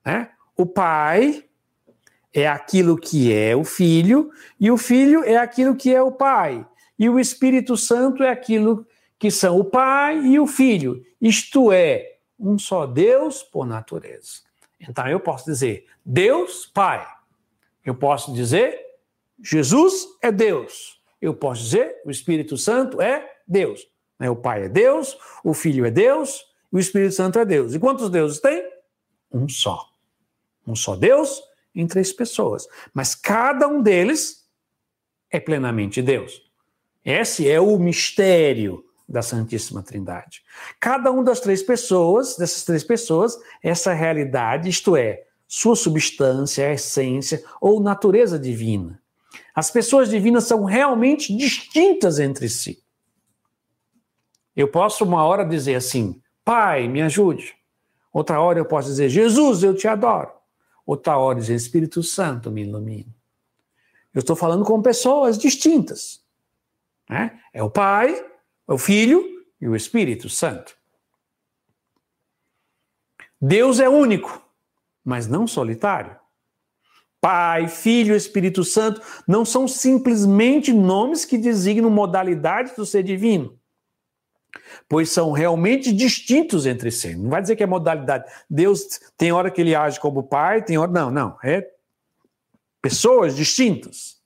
[0.05, 0.31] Né?
[0.57, 1.45] O pai
[2.33, 6.67] é aquilo que é o filho, e o filho é aquilo que é o pai.
[6.99, 8.87] E o Espírito Santo é aquilo
[9.19, 11.03] que são o pai e o filho.
[11.21, 14.43] Isto é, um só Deus por natureza.
[14.81, 17.07] Então eu posso dizer Deus, Pai.
[17.85, 18.79] Eu posso dizer
[19.43, 21.01] Jesus é Deus.
[21.21, 23.89] Eu posso dizer o Espírito Santo é Deus.
[24.21, 27.75] O Pai é Deus, o Filho é Deus, o Espírito Santo é Deus.
[27.75, 28.69] E quantos deuses tem?
[29.33, 29.89] Um só.
[30.67, 31.41] Um só Deus
[31.75, 32.67] em três pessoas.
[32.93, 34.49] Mas cada um deles
[35.31, 36.43] é plenamente Deus.
[37.05, 40.43] Esse é o mistério da Santíssima Trindade.
[40.79, 47.43] Cada uma das três pessoas, dessas três pessoas, essa realidade, isto é, sua substância, essência
[47.61, 49.01] ou natureza divina.
[49.55, 52.83] As pessoas divinas são realmente distintas entre si.
[54.55, 57.55] Eu posso uma hora dizer assim: Pai, me ajude.
[58.13, 60.33] Outra hora eu posso dizer, Jesus, eu te adoro.
[60.85, 63.15] Outra hora dizer, Espírito Santo, me ilumine.
[64.15, 66.21] Eu estou falando com pessoas distintas.
[67.09, 67.39] Né?
[67.53, 68.25] É o Pai,
[68.69, 69.25] o Filho
[69.61, 70.77] e o Espírito Santo.
[73.41, 74.45] Deus é único,
[75.05, 76.17] mas não solitário.
[77.21, 83.59] Pai, Filho, Espírito Santo não são simplesmente nomes que designam modalidades do ser divino
[84.89, 87.15] pois são realmente distintos entre si.
[87.15, 88.31] Não vai dizer que é modalidade.
[88.49, 88.83] Deus
[89.17, 90.91] tem hora que ele age como pai, tem hora.
[90.91, 91.39] Não, não.
[91.43, 91.69] É
[92.81, 94.19] pessoas distintas.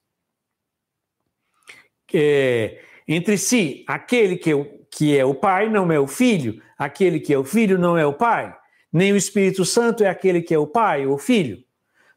[2.13, 7.19] É, entre si, aquele que, é que é o pai não é o filho, aquele
[7.19, 8.55] que é o filho não é o pai,
[8.91, 11.63] nem o Espírito Santo é aquele que é o pai ou o filho.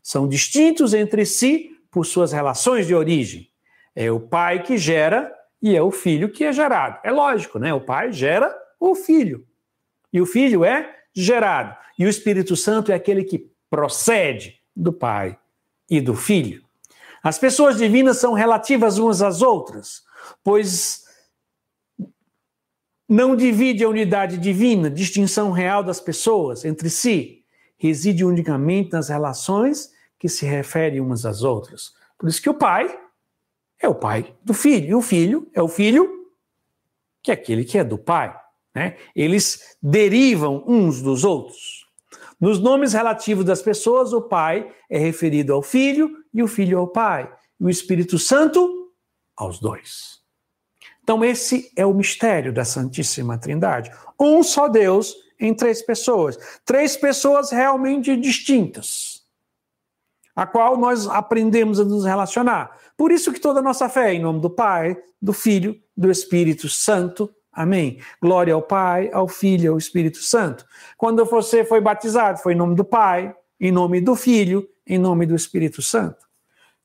[0.03, 3.49] São distintos entre si por suas relações de origem.
[3.95, 5.33] É o pai que gera
[5.63, 7.01] e é o filho que é gerado.
[7.03, 7.73] É lógico, né?
[7.73, 9.47] O pai gera o filho.
[10.13, 11.75] E o filho é gerado.
[11.99, 15.39] E o Espírito Santo é aquele que procede do pai
[15.91, 16.63] e do filho.
[17.23, 20.03] As pessoas divinas são relativas umas às outras,
[20.43, 21.05] pois
[23.09, 27.45] não divide a unidade divina, distinção real das pessoas entre si,
[27.77, 31.95] reside unicamente nas relações que se referem umas às outras.
[32.19, 32.99] Por isso que o pai
[33.79, 34.89] é o pai do filho.
[34.89, 36.17] E o filho é o filho
[37.23, 38.35] que é aquele que é do pai.
[38.75, 38.97] Né?
[39.15, 41.87] Eles derivam uns dos outros.
[42.41, 46.87] Nos nomes relativos das pessoas, o pai é referido ao filho e o filho ao
[46.87, 47.33] pai.
[47.59, 48.93] E o Espírito Santo
[49.37, 50.16] aos dois.
[51.07, 53.93] Então, esse é o mistério da Santíssima Trindade.
[54.19, 56.37] Um só Deus em três pessoas.
[56.65, 59.23] Três pessoas realmente distintas,
[60.35, 62.77] a qual nós aprendemos a nos relacionar.
[62.97, 66.11] Por isso que toda a nossa fé é em nome do Pai, do Filho, do
[66.11, 67.33] Espírito Santo.
[67.53, 68.01] Amém.
[68.21, 70.67] Glória ao Pai, ao Filho ao Espírito Santo.
[70.97, 75.25] Quando você foi batizado, foi em nome do Pai, em nome do Filho, em nome
[75.25, 76.27] do Espírito Santo.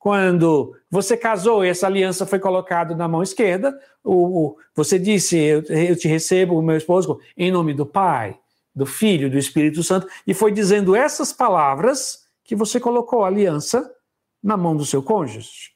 [0.02, 5.62] Quando você casou e essa aliança foi colocada na mão esquerda, o, você disse: eu,
[5.64, 8.40] eu te recebo, meu esposo, em nome do Pai,
[8.74, 13.94] do Filho, do Espírito Santo, e foi dizendo essas palavras que você colocou a aliança
[14.42, 15.72] na mão do seu cônjuge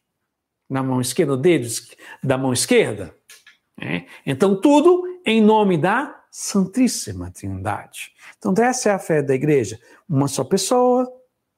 [0.69, 1.67] na mão esquerda, no dedo
[2.23, 3.15] da mão esquerda.
[3.77, 4.07] Né?
[4.25, 8.11] Então, tudo em nome da Santíssima Trindade.
[8.37, 9.79] Então, essa é a fé da igreja.
[10.07, 11.09] Uma só pessoa,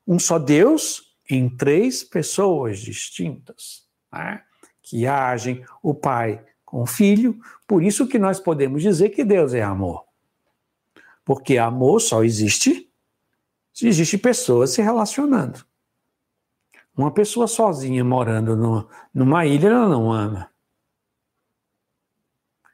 [0.06, 4.42] um só Deus, em três pessoas distintas, né?
[4.82, 7.40] que agem o Pai com o Filho.
[7.66, 10.04] Por isso que nós podemos dizer que Deus é amor.
[11.24, 12.92] Porque amor só existe
[13.74, 15.64] se existe pessoas se relacionando.
[16.96, 20.50] Uma pessoa sozinha morando no, numa ilha, ela não ama.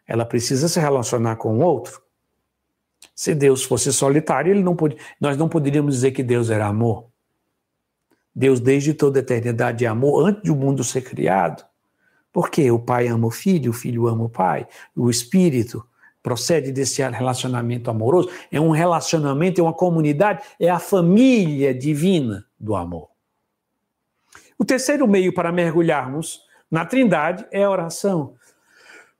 [0.07, 2.01] Ela precisa se relacionar com o outro.
[3.13, 7.09] Se Deus fosse solitário, ele não pode, nós não poderíamos dizer que Deus era amor.
[8.33, 11.63] Deus, desde toda a eternidade, é amor antes do mundo ser criado.
[12.33, 15.87] Porque o pai ama o filho, o filho ama o pai, o espírito
[16.23, 18.29] procede desse relacionamento amoroso.
[18.51, 23.09] É um relacionamento, é uma comunidade, é a família divina do amor.
[24.57, 28.35] O terceiro meio para mergulharmos na Trindade é a oração.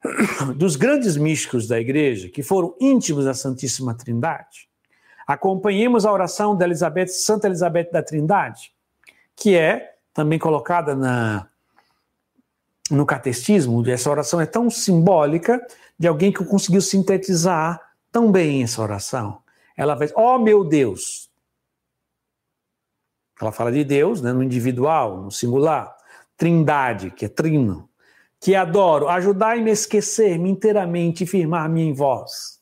[0.55, 4.69] Dos grandes místicos da igreja, que foram íntimos da Santíssima Trindade,
[5.27, 8.73] acompanhemos a oração da Elizabeth, Santa Elizabeth da Trindade,
[9.35, 11.47] que é também colocada na,
[12.93, 13.87] no catecismo.
[13.89, 15.65] Essa oração é tão simbólica
[15.97, 17.79] de alguém que conseguiu sintetizar
[18.11, 19.41] tão bem essa oração.
[19.75, 21.31] Ela vai, ó oh, meu Deus,
[23.41, 25.93] ela fala de Deus, né, no individual, no singular.
[26.37, 27.89] Trindade, que é trino.
[28.39, 32.61] Que adoro, ajudai-me a esquecer-me inteiramente e firmar-me em vós.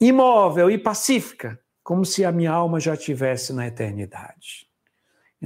[0.00, 4.65] Imóvel e pacífica, como se a minha alma já estivesse na eternidade.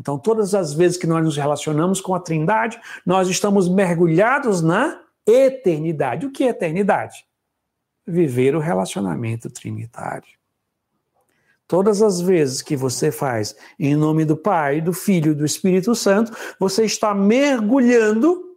[0.00, 4.98] Então, todas as vezes que nós nos relacionamos com a Trindade, nós estamos mergulhados na
[5.26, 6.24] eternidade.
[6.24, 7.26] O que é eternidade?
[8.06, 10.40] Viver o relacionamento trinitário.
[11.68, 15.94] Todas as vezes que você faz em nome do Pai, do Filho e do Espírito
[15.94, 18.56] Santo, você está mergulhando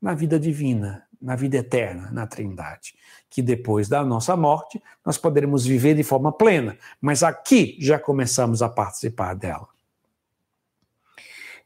[0.00, 2.94] na vida divina, na vida eterna, na Trindade.
[3.28, 8.62] Que depois da nossa morte nós poderemos viver de forma plena, mas aqui já começamos
[8.62, 9.68] a participar dela.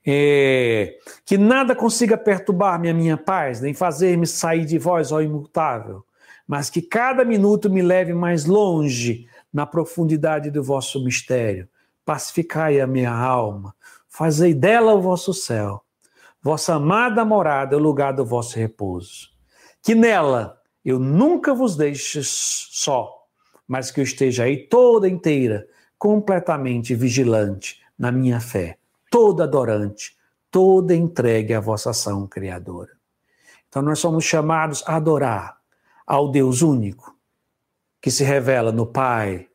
[0.06, 6.04] É, que nada consiga perturbar-me a minha paz, nem fazer-me sair de vós, ó imutável,
[6.46, 11.68] mas que cada minuto me leve mais longe na profundidade do vosso mistério.
[12.04, 13.74] Pacificai a minha alma,
[14.08, 15.82] fazei dela o vosso céu,
[16.42, 19.30] vossa amada morada, o lugar do vosso repouso.
[19.82, 23.10] Que nela eu nunca vos deixe só,
[23.66, 28.76] mas que eu esteja aí toda inteira, completamente vigilante na minha fé,
[29.14, 30.16] toda adorante,
[30.50, 32.90] toda entregue à vossa ação criadora.
[33.68, 35.56] Então nós somos chamados a adorar
[36.04, 37.16] ao Deus único,
[38.02, 39.48] que se revela no Pai,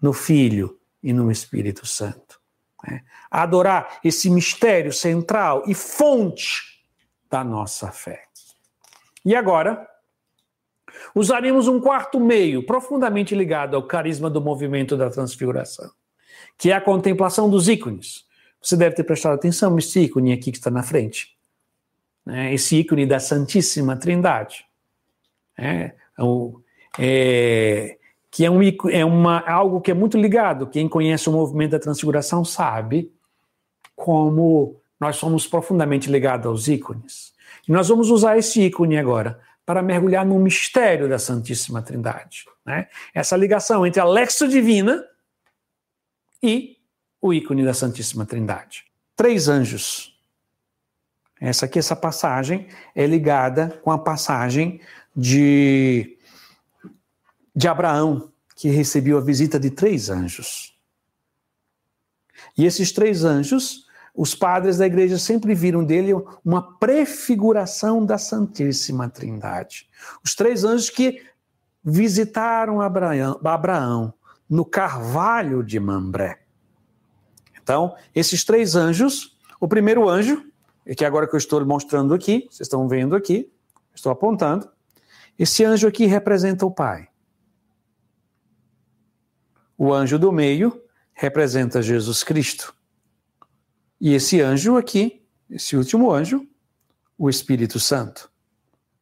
[0.00, 2.40] no Filho e no Espírito Santo.
[2.86, 3.02] Né?
[3.28, 6.80] Adorar esse mistério central e fonte
[7.28, 8.26] da nossa fé.
[9.24, 9.88] E agora,
[11.16, 15.90] usaremos um quarto meio profundamente ligado ao carisma do movimento da transfiguração,
[16.56, 18.29] que é a contemplação dos ícones.
[18.60, 21.36] Você deve ter prestado atenção nesse ícone aqui que está na frente.
[22.24, 22.52] Né?
[22.52, 24.64] Esse ícone da Santíssima Trindade.
[25.56, 25.92] É,
[26.98, 27.98] é,
[28.30, 30.66] que é, um, é uma, algo que é muito ligado.
[30.66, 33.12] Quem conhece o movimento da transfiguração sabe
[33.96, 37.32] como nós somos profundamente ligados aos ícones.
[37.66, 42.44] E nós vamos usar esse ícone agora para mergulhar no mistério da Santíssima Trindade.
[42.64, 42.88] Né?
[43.14, 45.04] Essa ligação entre a Lexo Divina
[46.42, 46.76] e
[47.20, 48.84] o ícone da Santíssima Trindade.
[49.16, 50.18] Três anjos.
[51.40, 54.80] Essa aqui, essa passagem, é ligada com a passagem
[55.16, 56.16] de
[57.54, 60.74] de Abraão, que recebeu a visita de três anjos.
[62.56, 66.12] E esses três anjos, os padres da igreja sempre viram dele
[66.44, 69.88] uma prefiguração da Santíssima Trindade.
[70.24, 71.22] Os três anjos que
[71.82, 74.14] visitaram Abraão, Abraão
[74.48, 76.40] no carvalho de Mambré.
[77.62, 80.44] Então, esses três anjos, o primeiro anjo,
[80.96, 83.50] que agora que eu estou mostrando aqui, vocês estão vendo aqui,
[83.94, 84.68] estou apontando,
[85.38, 87.08] esse anjo aqui representa o Pai.
[89.76, 90.82] O anjo do meio
[91.12, 92.74] representa Jesus Cristo.
[94.00, 96.46] E esse anjo aqui, esse último anjo,
[97.16, 98.30] o Espírito Santo.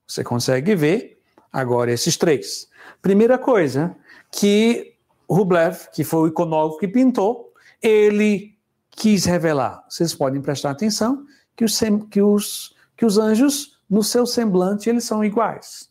[0.07, 1.21] Você consegue ver
[1.53, 2.69] agora esses três.
[3.01, 3.97] Primeira coisa,
[4.33, 4.97] que
[5.29, 7.48] Rublev, que foi o iconógrafo que pintou,
[7.83, 8.59] ele
[8.91, 9.85] quis revelar.
[9.89, 11.24] Vocês podem prestar atenção
[11.57, 11.79] que os,
[12.11, 15.91] que os, que os anjos, no seu semblante, eles são iguais.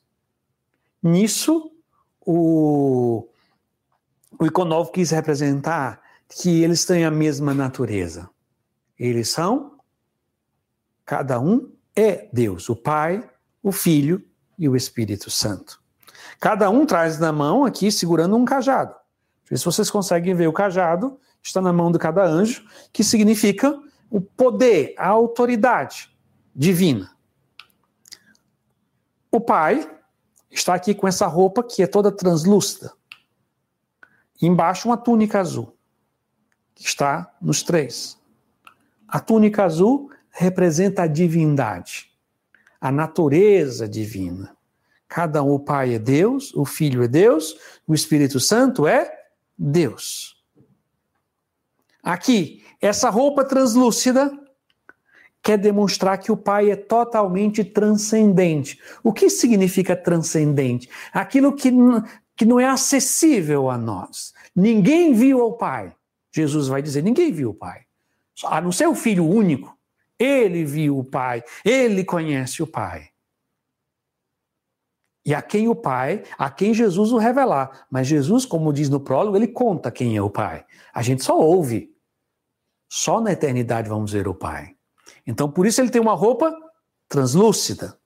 [1.01, 1.71] Nisso,
[2.25, 3.27] o,
[4.38, 8.29] o Iconov quis representar que eles têm a mesma natureza.
[8.99, 9.77] Eles são,
[11.05, 13.27] cada um é Deus, o Pai,
[13.63, 14.23] o Filho
[14.57, 15.81] e o Espírito Santo.
[16.39, 18.93] Cada um traz na mão aqui segurando um cajado.
[19.45, 21.17] Se vocês conseguem ver o cajado,
[21.47, 23.77] está na mão de cada anjo, que significa
[24.09, 26.09] o poder, a autoridade
[26.55, 27.11] divina.
[29.31, 29.89] O Pai
[30.49, 32.97] está aqui com essa roupa que é toda translúcida
[34.45, 35.75] embaixo uma túnica azul,
[36.75, 38.17] que está nos três.
[39.07, 42.11] A túnica azul representa a divindade,
[42.79, 44.55] a natureza divina.
[45.07, 47.55] Cada um, o Pai é Deus, o Filho é Deus,
[47.87, 49.11] o Espírito Santo é
[49.57, 50.36] Deus.
[52.08, 54.32] Aqui, essa roupa translúcida
[55.43, 58.80] quer demonstrar que o Pai é totalmente transcendente.
[59.03, 60.89] O que significa transcendente?
[61.12, 61.70] Aquilo que
[62.38, 64.32] que não é acessível a nós.
[64.55, 65.93] Ninguém viu o Pai.
[66.32, 67.82] Jesus vai dizer: ninguém viu o Pai.
[68.45, 69.76] A não ser o Filho único.
[70.18, 71.43] Ele viu o Pai.
[71.66, 73.10] Ele conhece o Pai.
[75.26, 77.86] E a quem o Pai, a quem Jesus o revelar.
[77.91, 80.64] Mas Jesus, como diz no prólogo, ele conta quem é o Pai.
[80.93, 81.96] A gente só ouve.
[82.89, 84.75] Só na eternidade vamos ver o Pai.
[85.25, 86.53] Então, por isso ele tem uma roupa
[87.09, 87.97] translúcida.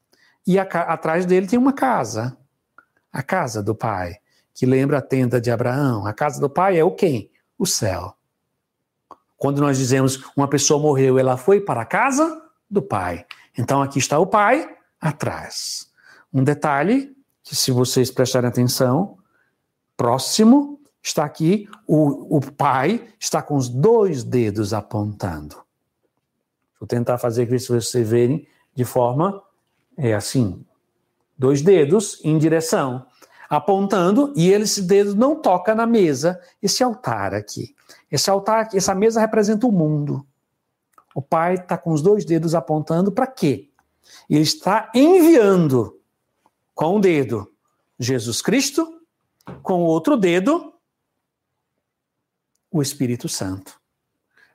[0.46, 2.38] E a, atrás dele tem uma casa.
[3.12, 4.22] A casa do Pai
[4.54, 6.06] que lembra a tenda de Abraão.
[6.06, 7.32] A casa do pai é o quem?
[7.58, 8.16] O céu.
[9.38, 13.26] Quando nós dizemos uma pessoa morreu, ela foi para a casa do pai.
[13.58, 14.70] Então aqui está o pai
[15.00, 15.90] atrás.
[16.32, 19.18] Um detalhe que, se vocês prestarem atenção,
[19.98, 25.58] próximo está aqui, o, o pai está com os dois dedos apontando.
[26.80, 29.42] Vou tentar fazer aqui para vocês verem de forma
[29.98, 30.66] é assim,
[31.38, 33.06] dois dedos em direção
[33.50, 37.76] apontando e esse dedo não toca na mesa, esse altar aqui.
[38.10, 40.26] Esse altar, essa mesa representa o mundo.
[41.14, 43.70] O pai está com os dois dedos apontando para quê?
[44.30, 46.00] Ele está enviando
[46.74, 47.52] com um dedo
[48.00, 49.02] Jesus Cristo,
[49.62, 50.71] com o outro dedo
[52.72, 53.80] o Espírito Santo.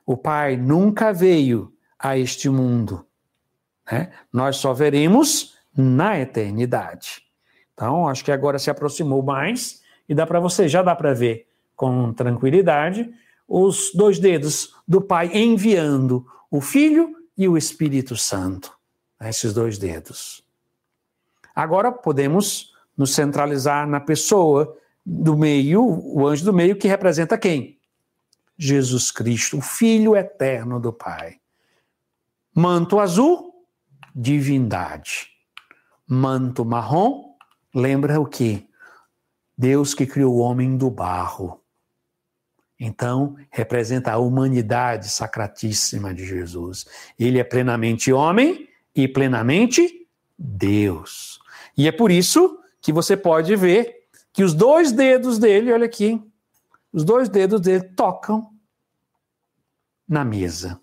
[0.05, 3.05] O Pai nunca veio a este mundo.
[3.91, 4.11] Né?
[4.31, 7.21] Nós só veremos na eternidade.
[7.73, 11.47] Então, acho que agora se aproximou mais e dá para você, já dá para ver
[11.75, 13.13] com tranquilidade
[13.47, 18.75] os dois dedos do Pai enviando o Filho e o Espírito Santo.
[19.21, 20.43] Esses dois dedos.
[21.55, 27.76] Agora podemos nos centralizar na pessoa do meio, o anjo do meio, que representa quem?
[28.57, 31.39] Jesus Cristo, o Filho eterno do Pai.
[32.53, 33.53] Manto azul,
[34.15, 35.29] divindade.
[36.07, 37.35] Manto marrom,
[37.73, 38.67] lembra o que?
[39.57, 41.61] Deus que criou o homem do barro.
[42.79, 46.85] Então, representa a humanidade sacratíssima de Jesus.
[47.17, 51.39] Ele é plenamente homem e plenamente Deus.
[51.75, 56.21] E é por isso que você pode ver que os dois dedos dele, olha aqui,
[56.91, 58.49] os dois dedos dele tocam
[60.07, 60.79] na mesa.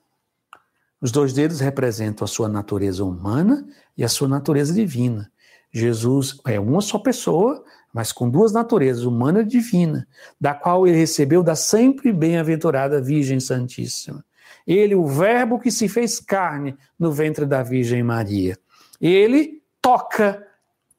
[1.00, 5.30] Os dois dedos representam a sua natureza humana e a sua natureza divina.
[5.72, 10.06] Jesus é uma só pessoa, mas com duas naturezas, humana e divina,
[10.40, 14.24] da qual ele recebeu da sempre bem-aventurada Virgem Santíssima.
[14.66, 18.56] Ele, o Verbo que se fez carne no ventre da Virgem Maria.
[19.00, 20.46] Ele toca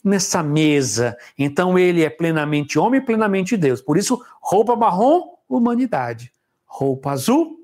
[0.06, 1.18] nessa mesa.
[1.38, 3.82] Então ele é plenamente homem e plenamente Deus.
[3.82, 6.32] Por isso, roupa marrom, humanidade.
[6.66, 7.58] Roupa azul,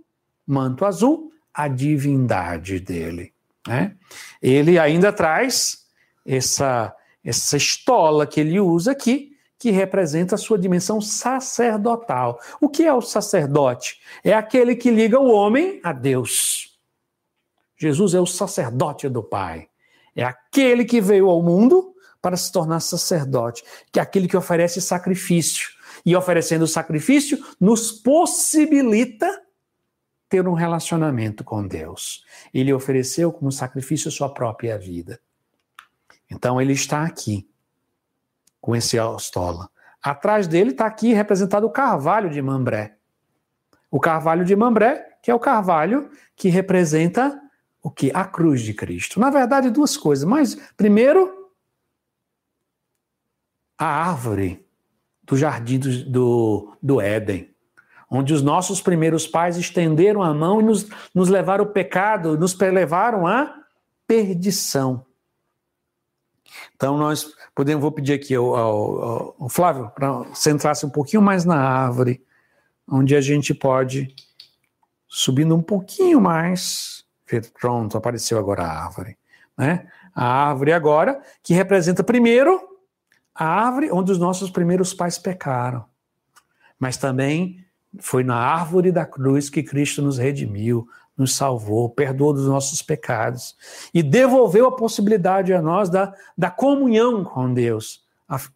[0.48, 3.32] manto azul, a divindade dele.
[3.68, 3.96] Né?
[4.42, 5.86] Ele ainda traz
[6.26, 12.40] essa essa estola que ele usa aqui, que representa a sua dimensão sacerdotal.
[12.60, 14.00] O que é o sacerdote?
[14.24, 16.80] É aquele que liga o homem a Deus.
[17.78, 19.68] Jesus é o sacerdote do Pai.
[20.16, 21.91] É aquele que veio ao mundo
[22.22, 25.70] para se tornar sacerdote, que é aquele que oferece sacrifício.
[26.06, 29.28] E oferecendo sacrifício, nos possibilita
[30.30, 32.24] ter um relacionamento com Deus.
[32.54, 35.20] Ele ofereceu como sacrifício sua própria vida.
[36.30, 37.48] Então ele está aqui,
[38.62, 39.70] com esse austola.
[40.02, 42.96] Atrás dele está aqui representado o carvalho de Mambré.
[43.90, 47.40] O carvalho de Mambré, que é o carvalho que representa
[47.84, 48.12] o que?
[48.14, 49.20] A cruz de Cristo.
[49.20, 50.24] Na verdade, duas coisas.
[50.24, 51.41] Mas, primeiro,
[53.82, 54.64] a árvore
[55.24, 57.50] do jardim do, do, do Éden,
[58.08, 62.56] onde os nossos primeiros pais estenderam a mão e nos, nos levaram ao pecado, nos
[62.60, 63.56] levaram à
[64.06, 65.04] perdição.
[66.76, 71.44] Então, nós podemos, vou pedir aqui ao, ao, ao Flávio para centrar-se um pouquinho mais
[71.44, 72.24] na árvore,
[72.88, 74.14] onde a gente pode,
[75.08, 77.04] subindo um pouquinho mais,
[77.60, 79.18] pronto, apareceu agora a árvore.
[79.58, 79.88] Né?
[80.14, 82.71] A árvore agora, que representa primeiro
[83.42, 85.84] a árvore onde os nossos primeiros pais pecaram,
[86.78, 87.66] mas também
[88.00, 90.88] foi na árvore da cruz que Cristo nos redimiu,
[91.18, 93.58] nos salvou, perdoou dos nossos pecados
[93.92, 98.06] e devolveu a possibilidade a nós da, da comunhão com Deus,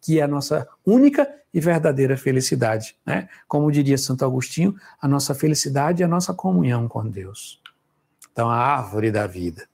[0.00, 2.96] que é a nossa única e verdadeira felicidade.
[3.04, 3.28] Né?
[3.48, 7.60] Como diria Santo Agostinho, a nossa felicidade é a nossa comunhão com Deus.
[8.30, 9.66] Então, a árvore da vida.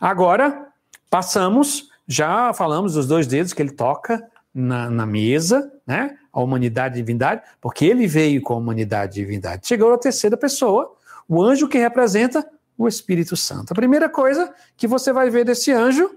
[0.00, 0.68] Agora,
[1.10, 4.24] passamos, já falamos dos dois dedos que ele toca
[4.58, 6.16] na, na mesa, né?
[6.32, 9.66] A humanidade e divindade, porque ele veio com a humanidade e divindade.
[9.66, 10.96] Chegou a terceira pessoa,
[11.28, 12.48] o anjo que representa
[12.78, 13.72] o Espírito Santo.
[13.72, 16.10] A primeira coisa que você vai ver desse anjo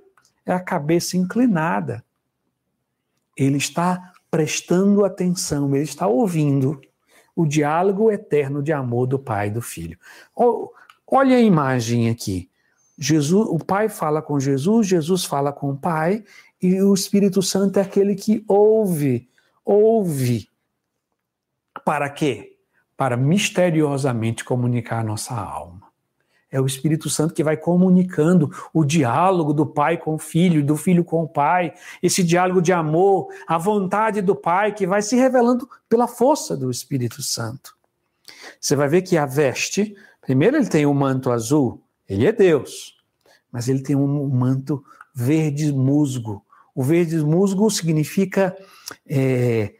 [0.45, 2.01] é a cabeça inclinada.
[3.35, 6.79] Ele está prestando atenção, ele está ouvindo
[7.35, 9.97] o diálogo eterno de amor do Pai e do Filho.
[11.05, 12.49] Olha a imagem aqui.
[12.97, 16.23] Jesus, o Pai fala com Jesus, Jesus fala com o Pai,
[16.61, 19.29] e o Espírito Santo é aquele que ouve,
[19.65, 20.49] ouve.
[21.85, 22.49] Para quê?
[22.99, 25.87] para misteriosamente comunicar a nossa alma.
[26.51, 30.75] É o Espírito Santo que vai comunicando o diálogo do pai com o filho, do
[30.75, 35.15] filho com o pai, esse diálogo de amor, a vontade do pai que vai se
[35.15, 37.73] revelando pela força do Espírito Santo.
[38.59, 42.33] Você vai ver que a veste, primeiro ele tem o um manto azul, ele é
[42.33, 42.97] Deus,
[43.49, 44.83] mas ele tem um manto
[45.15, 46.45] verde musgo.
[46.79, 48.55] O verde musgo significa
[49.05, 49.73] é,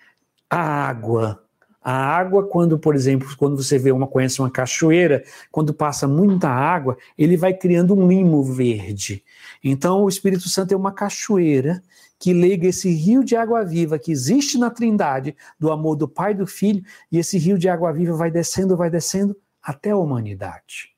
[0.50, 1.42] água,
[1.82, 6.50] a água, quando, por exemplo, quando você vê uma conhece uma cachoeira, quando passa muita
[6.50, 9.24] água, ele vai criando um limo verde.
[9.64, 11.82] Então, o Espírito Santo é uma cachoeira
[12.20, 16.34] que liga esse rio de água viva que existe na Trindade, do amor do Pai
[16.34, 19.98] e do Filho, e esse rio de água viva vai descendo, vai descendo até a
[19.98, 20.90] humanidade.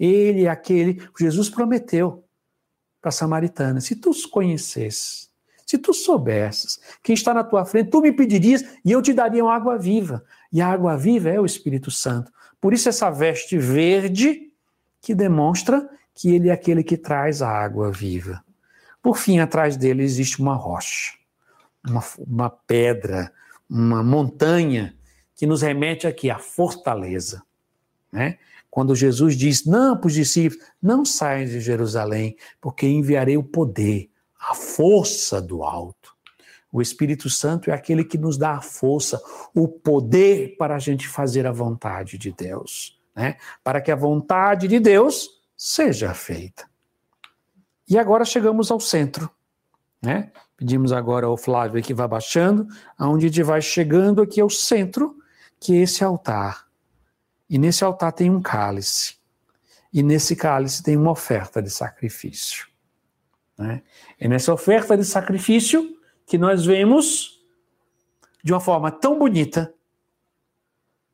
[0.00, 2.24] Ele é aquele, Jesus prometeu
[3.02, 5.25] para a samaritana: se tu os conhecesses,
[5.66, 9.44] se tu soubesses quem está na tua frente, tu me pedirias e eu te daria
[9.44, 10.24] uma água viva.
[10.52, 12.32] E a água viva é o Espírito Santo.
[12.60, 14.52] Por isso, essa veste verde
[15.02, 18.42] que demonstra que ele é aquele que traz a água viva.
[19.02, 21.14] Por fim, atrás dele existe uma rocha,
[21.86, 23.32] uma, uma pedra,
[23.68, 24.96] uma montanha
[25.34, 27.42] que nos remete aqui à fortaleza.
[28.10, 28.38] Né?
[28.70, 34.08] Quando Jesus diz: Não, para os discípulos, não saiam de Jerusalém, porque enviarei o poder,
[34.48, 36.14] a força do alto.
[36.70, 39.20] O Espírito Santo é aquele que nos dá a força,
[39.54, 43.36] o poder para a gente fazer a vontade de Deus, né?
[43.64, 46.68] Para que a vontade de Deus seja feita.
[47.88, 49.30] E agora chegamos ao centro,
[50.02, 50.30] né?
[50.56, 52.66] Pedimos agora ao Flávio que vá baixando,
[52.96, 55.16] aonde gente vai chegando aqui ao centro,
[55.60, 56.66] que é esse altar.
[57.48, 59.16] E nesse altar tem um cálice.
[59.92, 62.66] E nesse cálice tem uma oferta de sacrifício.
[63.58, 63.82] Né?
[64.18, 67.40] É nessa oferta de sacrifício que nós vemos,
[68.42, 69.72] de uma forma tão bonita,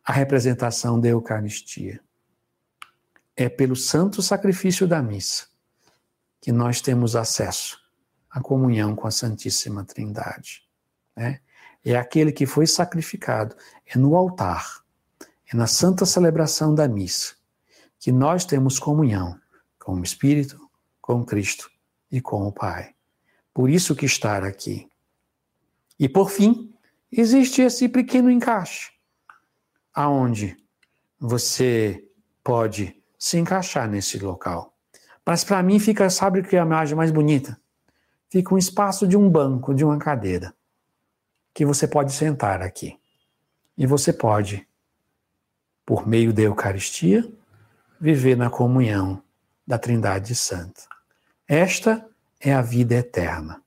[0.04, 2.00] a representação da Eucaristia.
[3.36, 5.46] É pelo santo sacrifício da missa
[6.40, 7.80] que nós temos acesso
[8.28, 10.64] à comunhão com a Santíssima Trindade.
[11.16, 11.40] Né?
[11.84, 14.82] É aquele que foi sacrificado, é no altar,
[15.52, 17.34] é na santa celebração da missa,
[17.98, 19.38] que nós temos comunhão
[19.78, 20.60] com o Espírito,
[21.00, 21.71] com Cristo
[22.12, 22.94] e com o Pai.
[23.54, 24.86] Por isso que estar aqui.
[25.98, 26.72] E por fim,
[27.10, 28.90] existe esse pequeno encaixe,
[29.94, 30.56] aonde
[31.18, 32.04] você
[32.44, 34.76] pode se encaixar nesse local.
[35.24, 37.58] Mas para mim fica, sabe o que é a imagem mais bonita?
[38.28, 40.54] Fica um espaço de um banco, de uma cadeira,
[41.54, 42.98] que você pode sentar aqui.
[43.76, 44.66] E você pode,
[45.86, 47.30] por meio da Eucaristia,
[48.00, 49.22] viver na comunhão
[49.66, 50.91] da Trindade Santa.
[51.54, 52.08] Esta
[52.40, 53.62] é a vida eterna.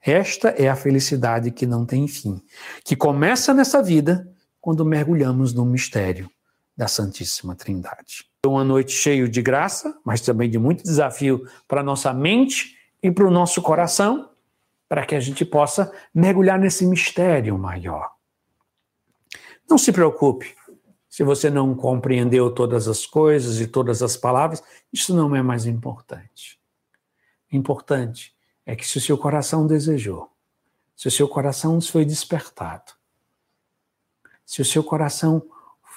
[0.00, 2.40] Esta é a felicidade que não tem fim,
[2.84, 6.30] que começa nessa vida quando mergulhamos no mistério
[6.76, 8.24] da Santíssima Trindade.
[8.46, 13.26] Uma noite cheia de graça, mas também de muito desafio para nossa mente e para
[13.26, 14.30] o nosso coração,
[14.88, 18.12] para que a gente possa mergulhar nesse mistério maior.
[19.68, 20.54] Não se preocupe
[21.10, 24.62] se você não compreendeu todas as coisas e todas as palavras,
[24.92, 26.62] isso não é mais importante.
[27.54, 28.34] Importante
[28.66, 30.28] é que se o seu coração desejou,
[30.96, 32.92] se o seu coração foi despertado,
[34.44, 35.40] se o seu coração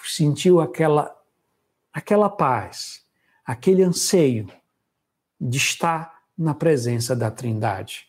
[0.03, 1.19] sentiu aquela
[1.91, 3.03] aquela paz,
[3.43, 4.47] aquele anseio
[5.41, 8.07] de estar na presença da Trindade,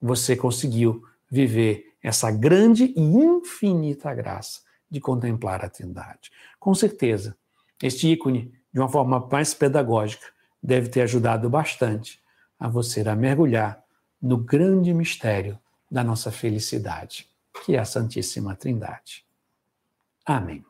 [0.00, 6.30] você conseguiu viver essa grande e infinita graça de contemplar a Trindade.
[6.58, 7.36] Com certeza,
[7.82, 12.20] este ícone, de uma forma mais pedagógica, deve ter ajudado bastante
[12.58, 13.82] a você a mergulhar
[14.20, 15.58] no grande mistério
[15.90, 17.28] da nossa felicidade,
[17.64, 19.24] que é a Santíssima Trindade.
[20.24, 20.64] Amém.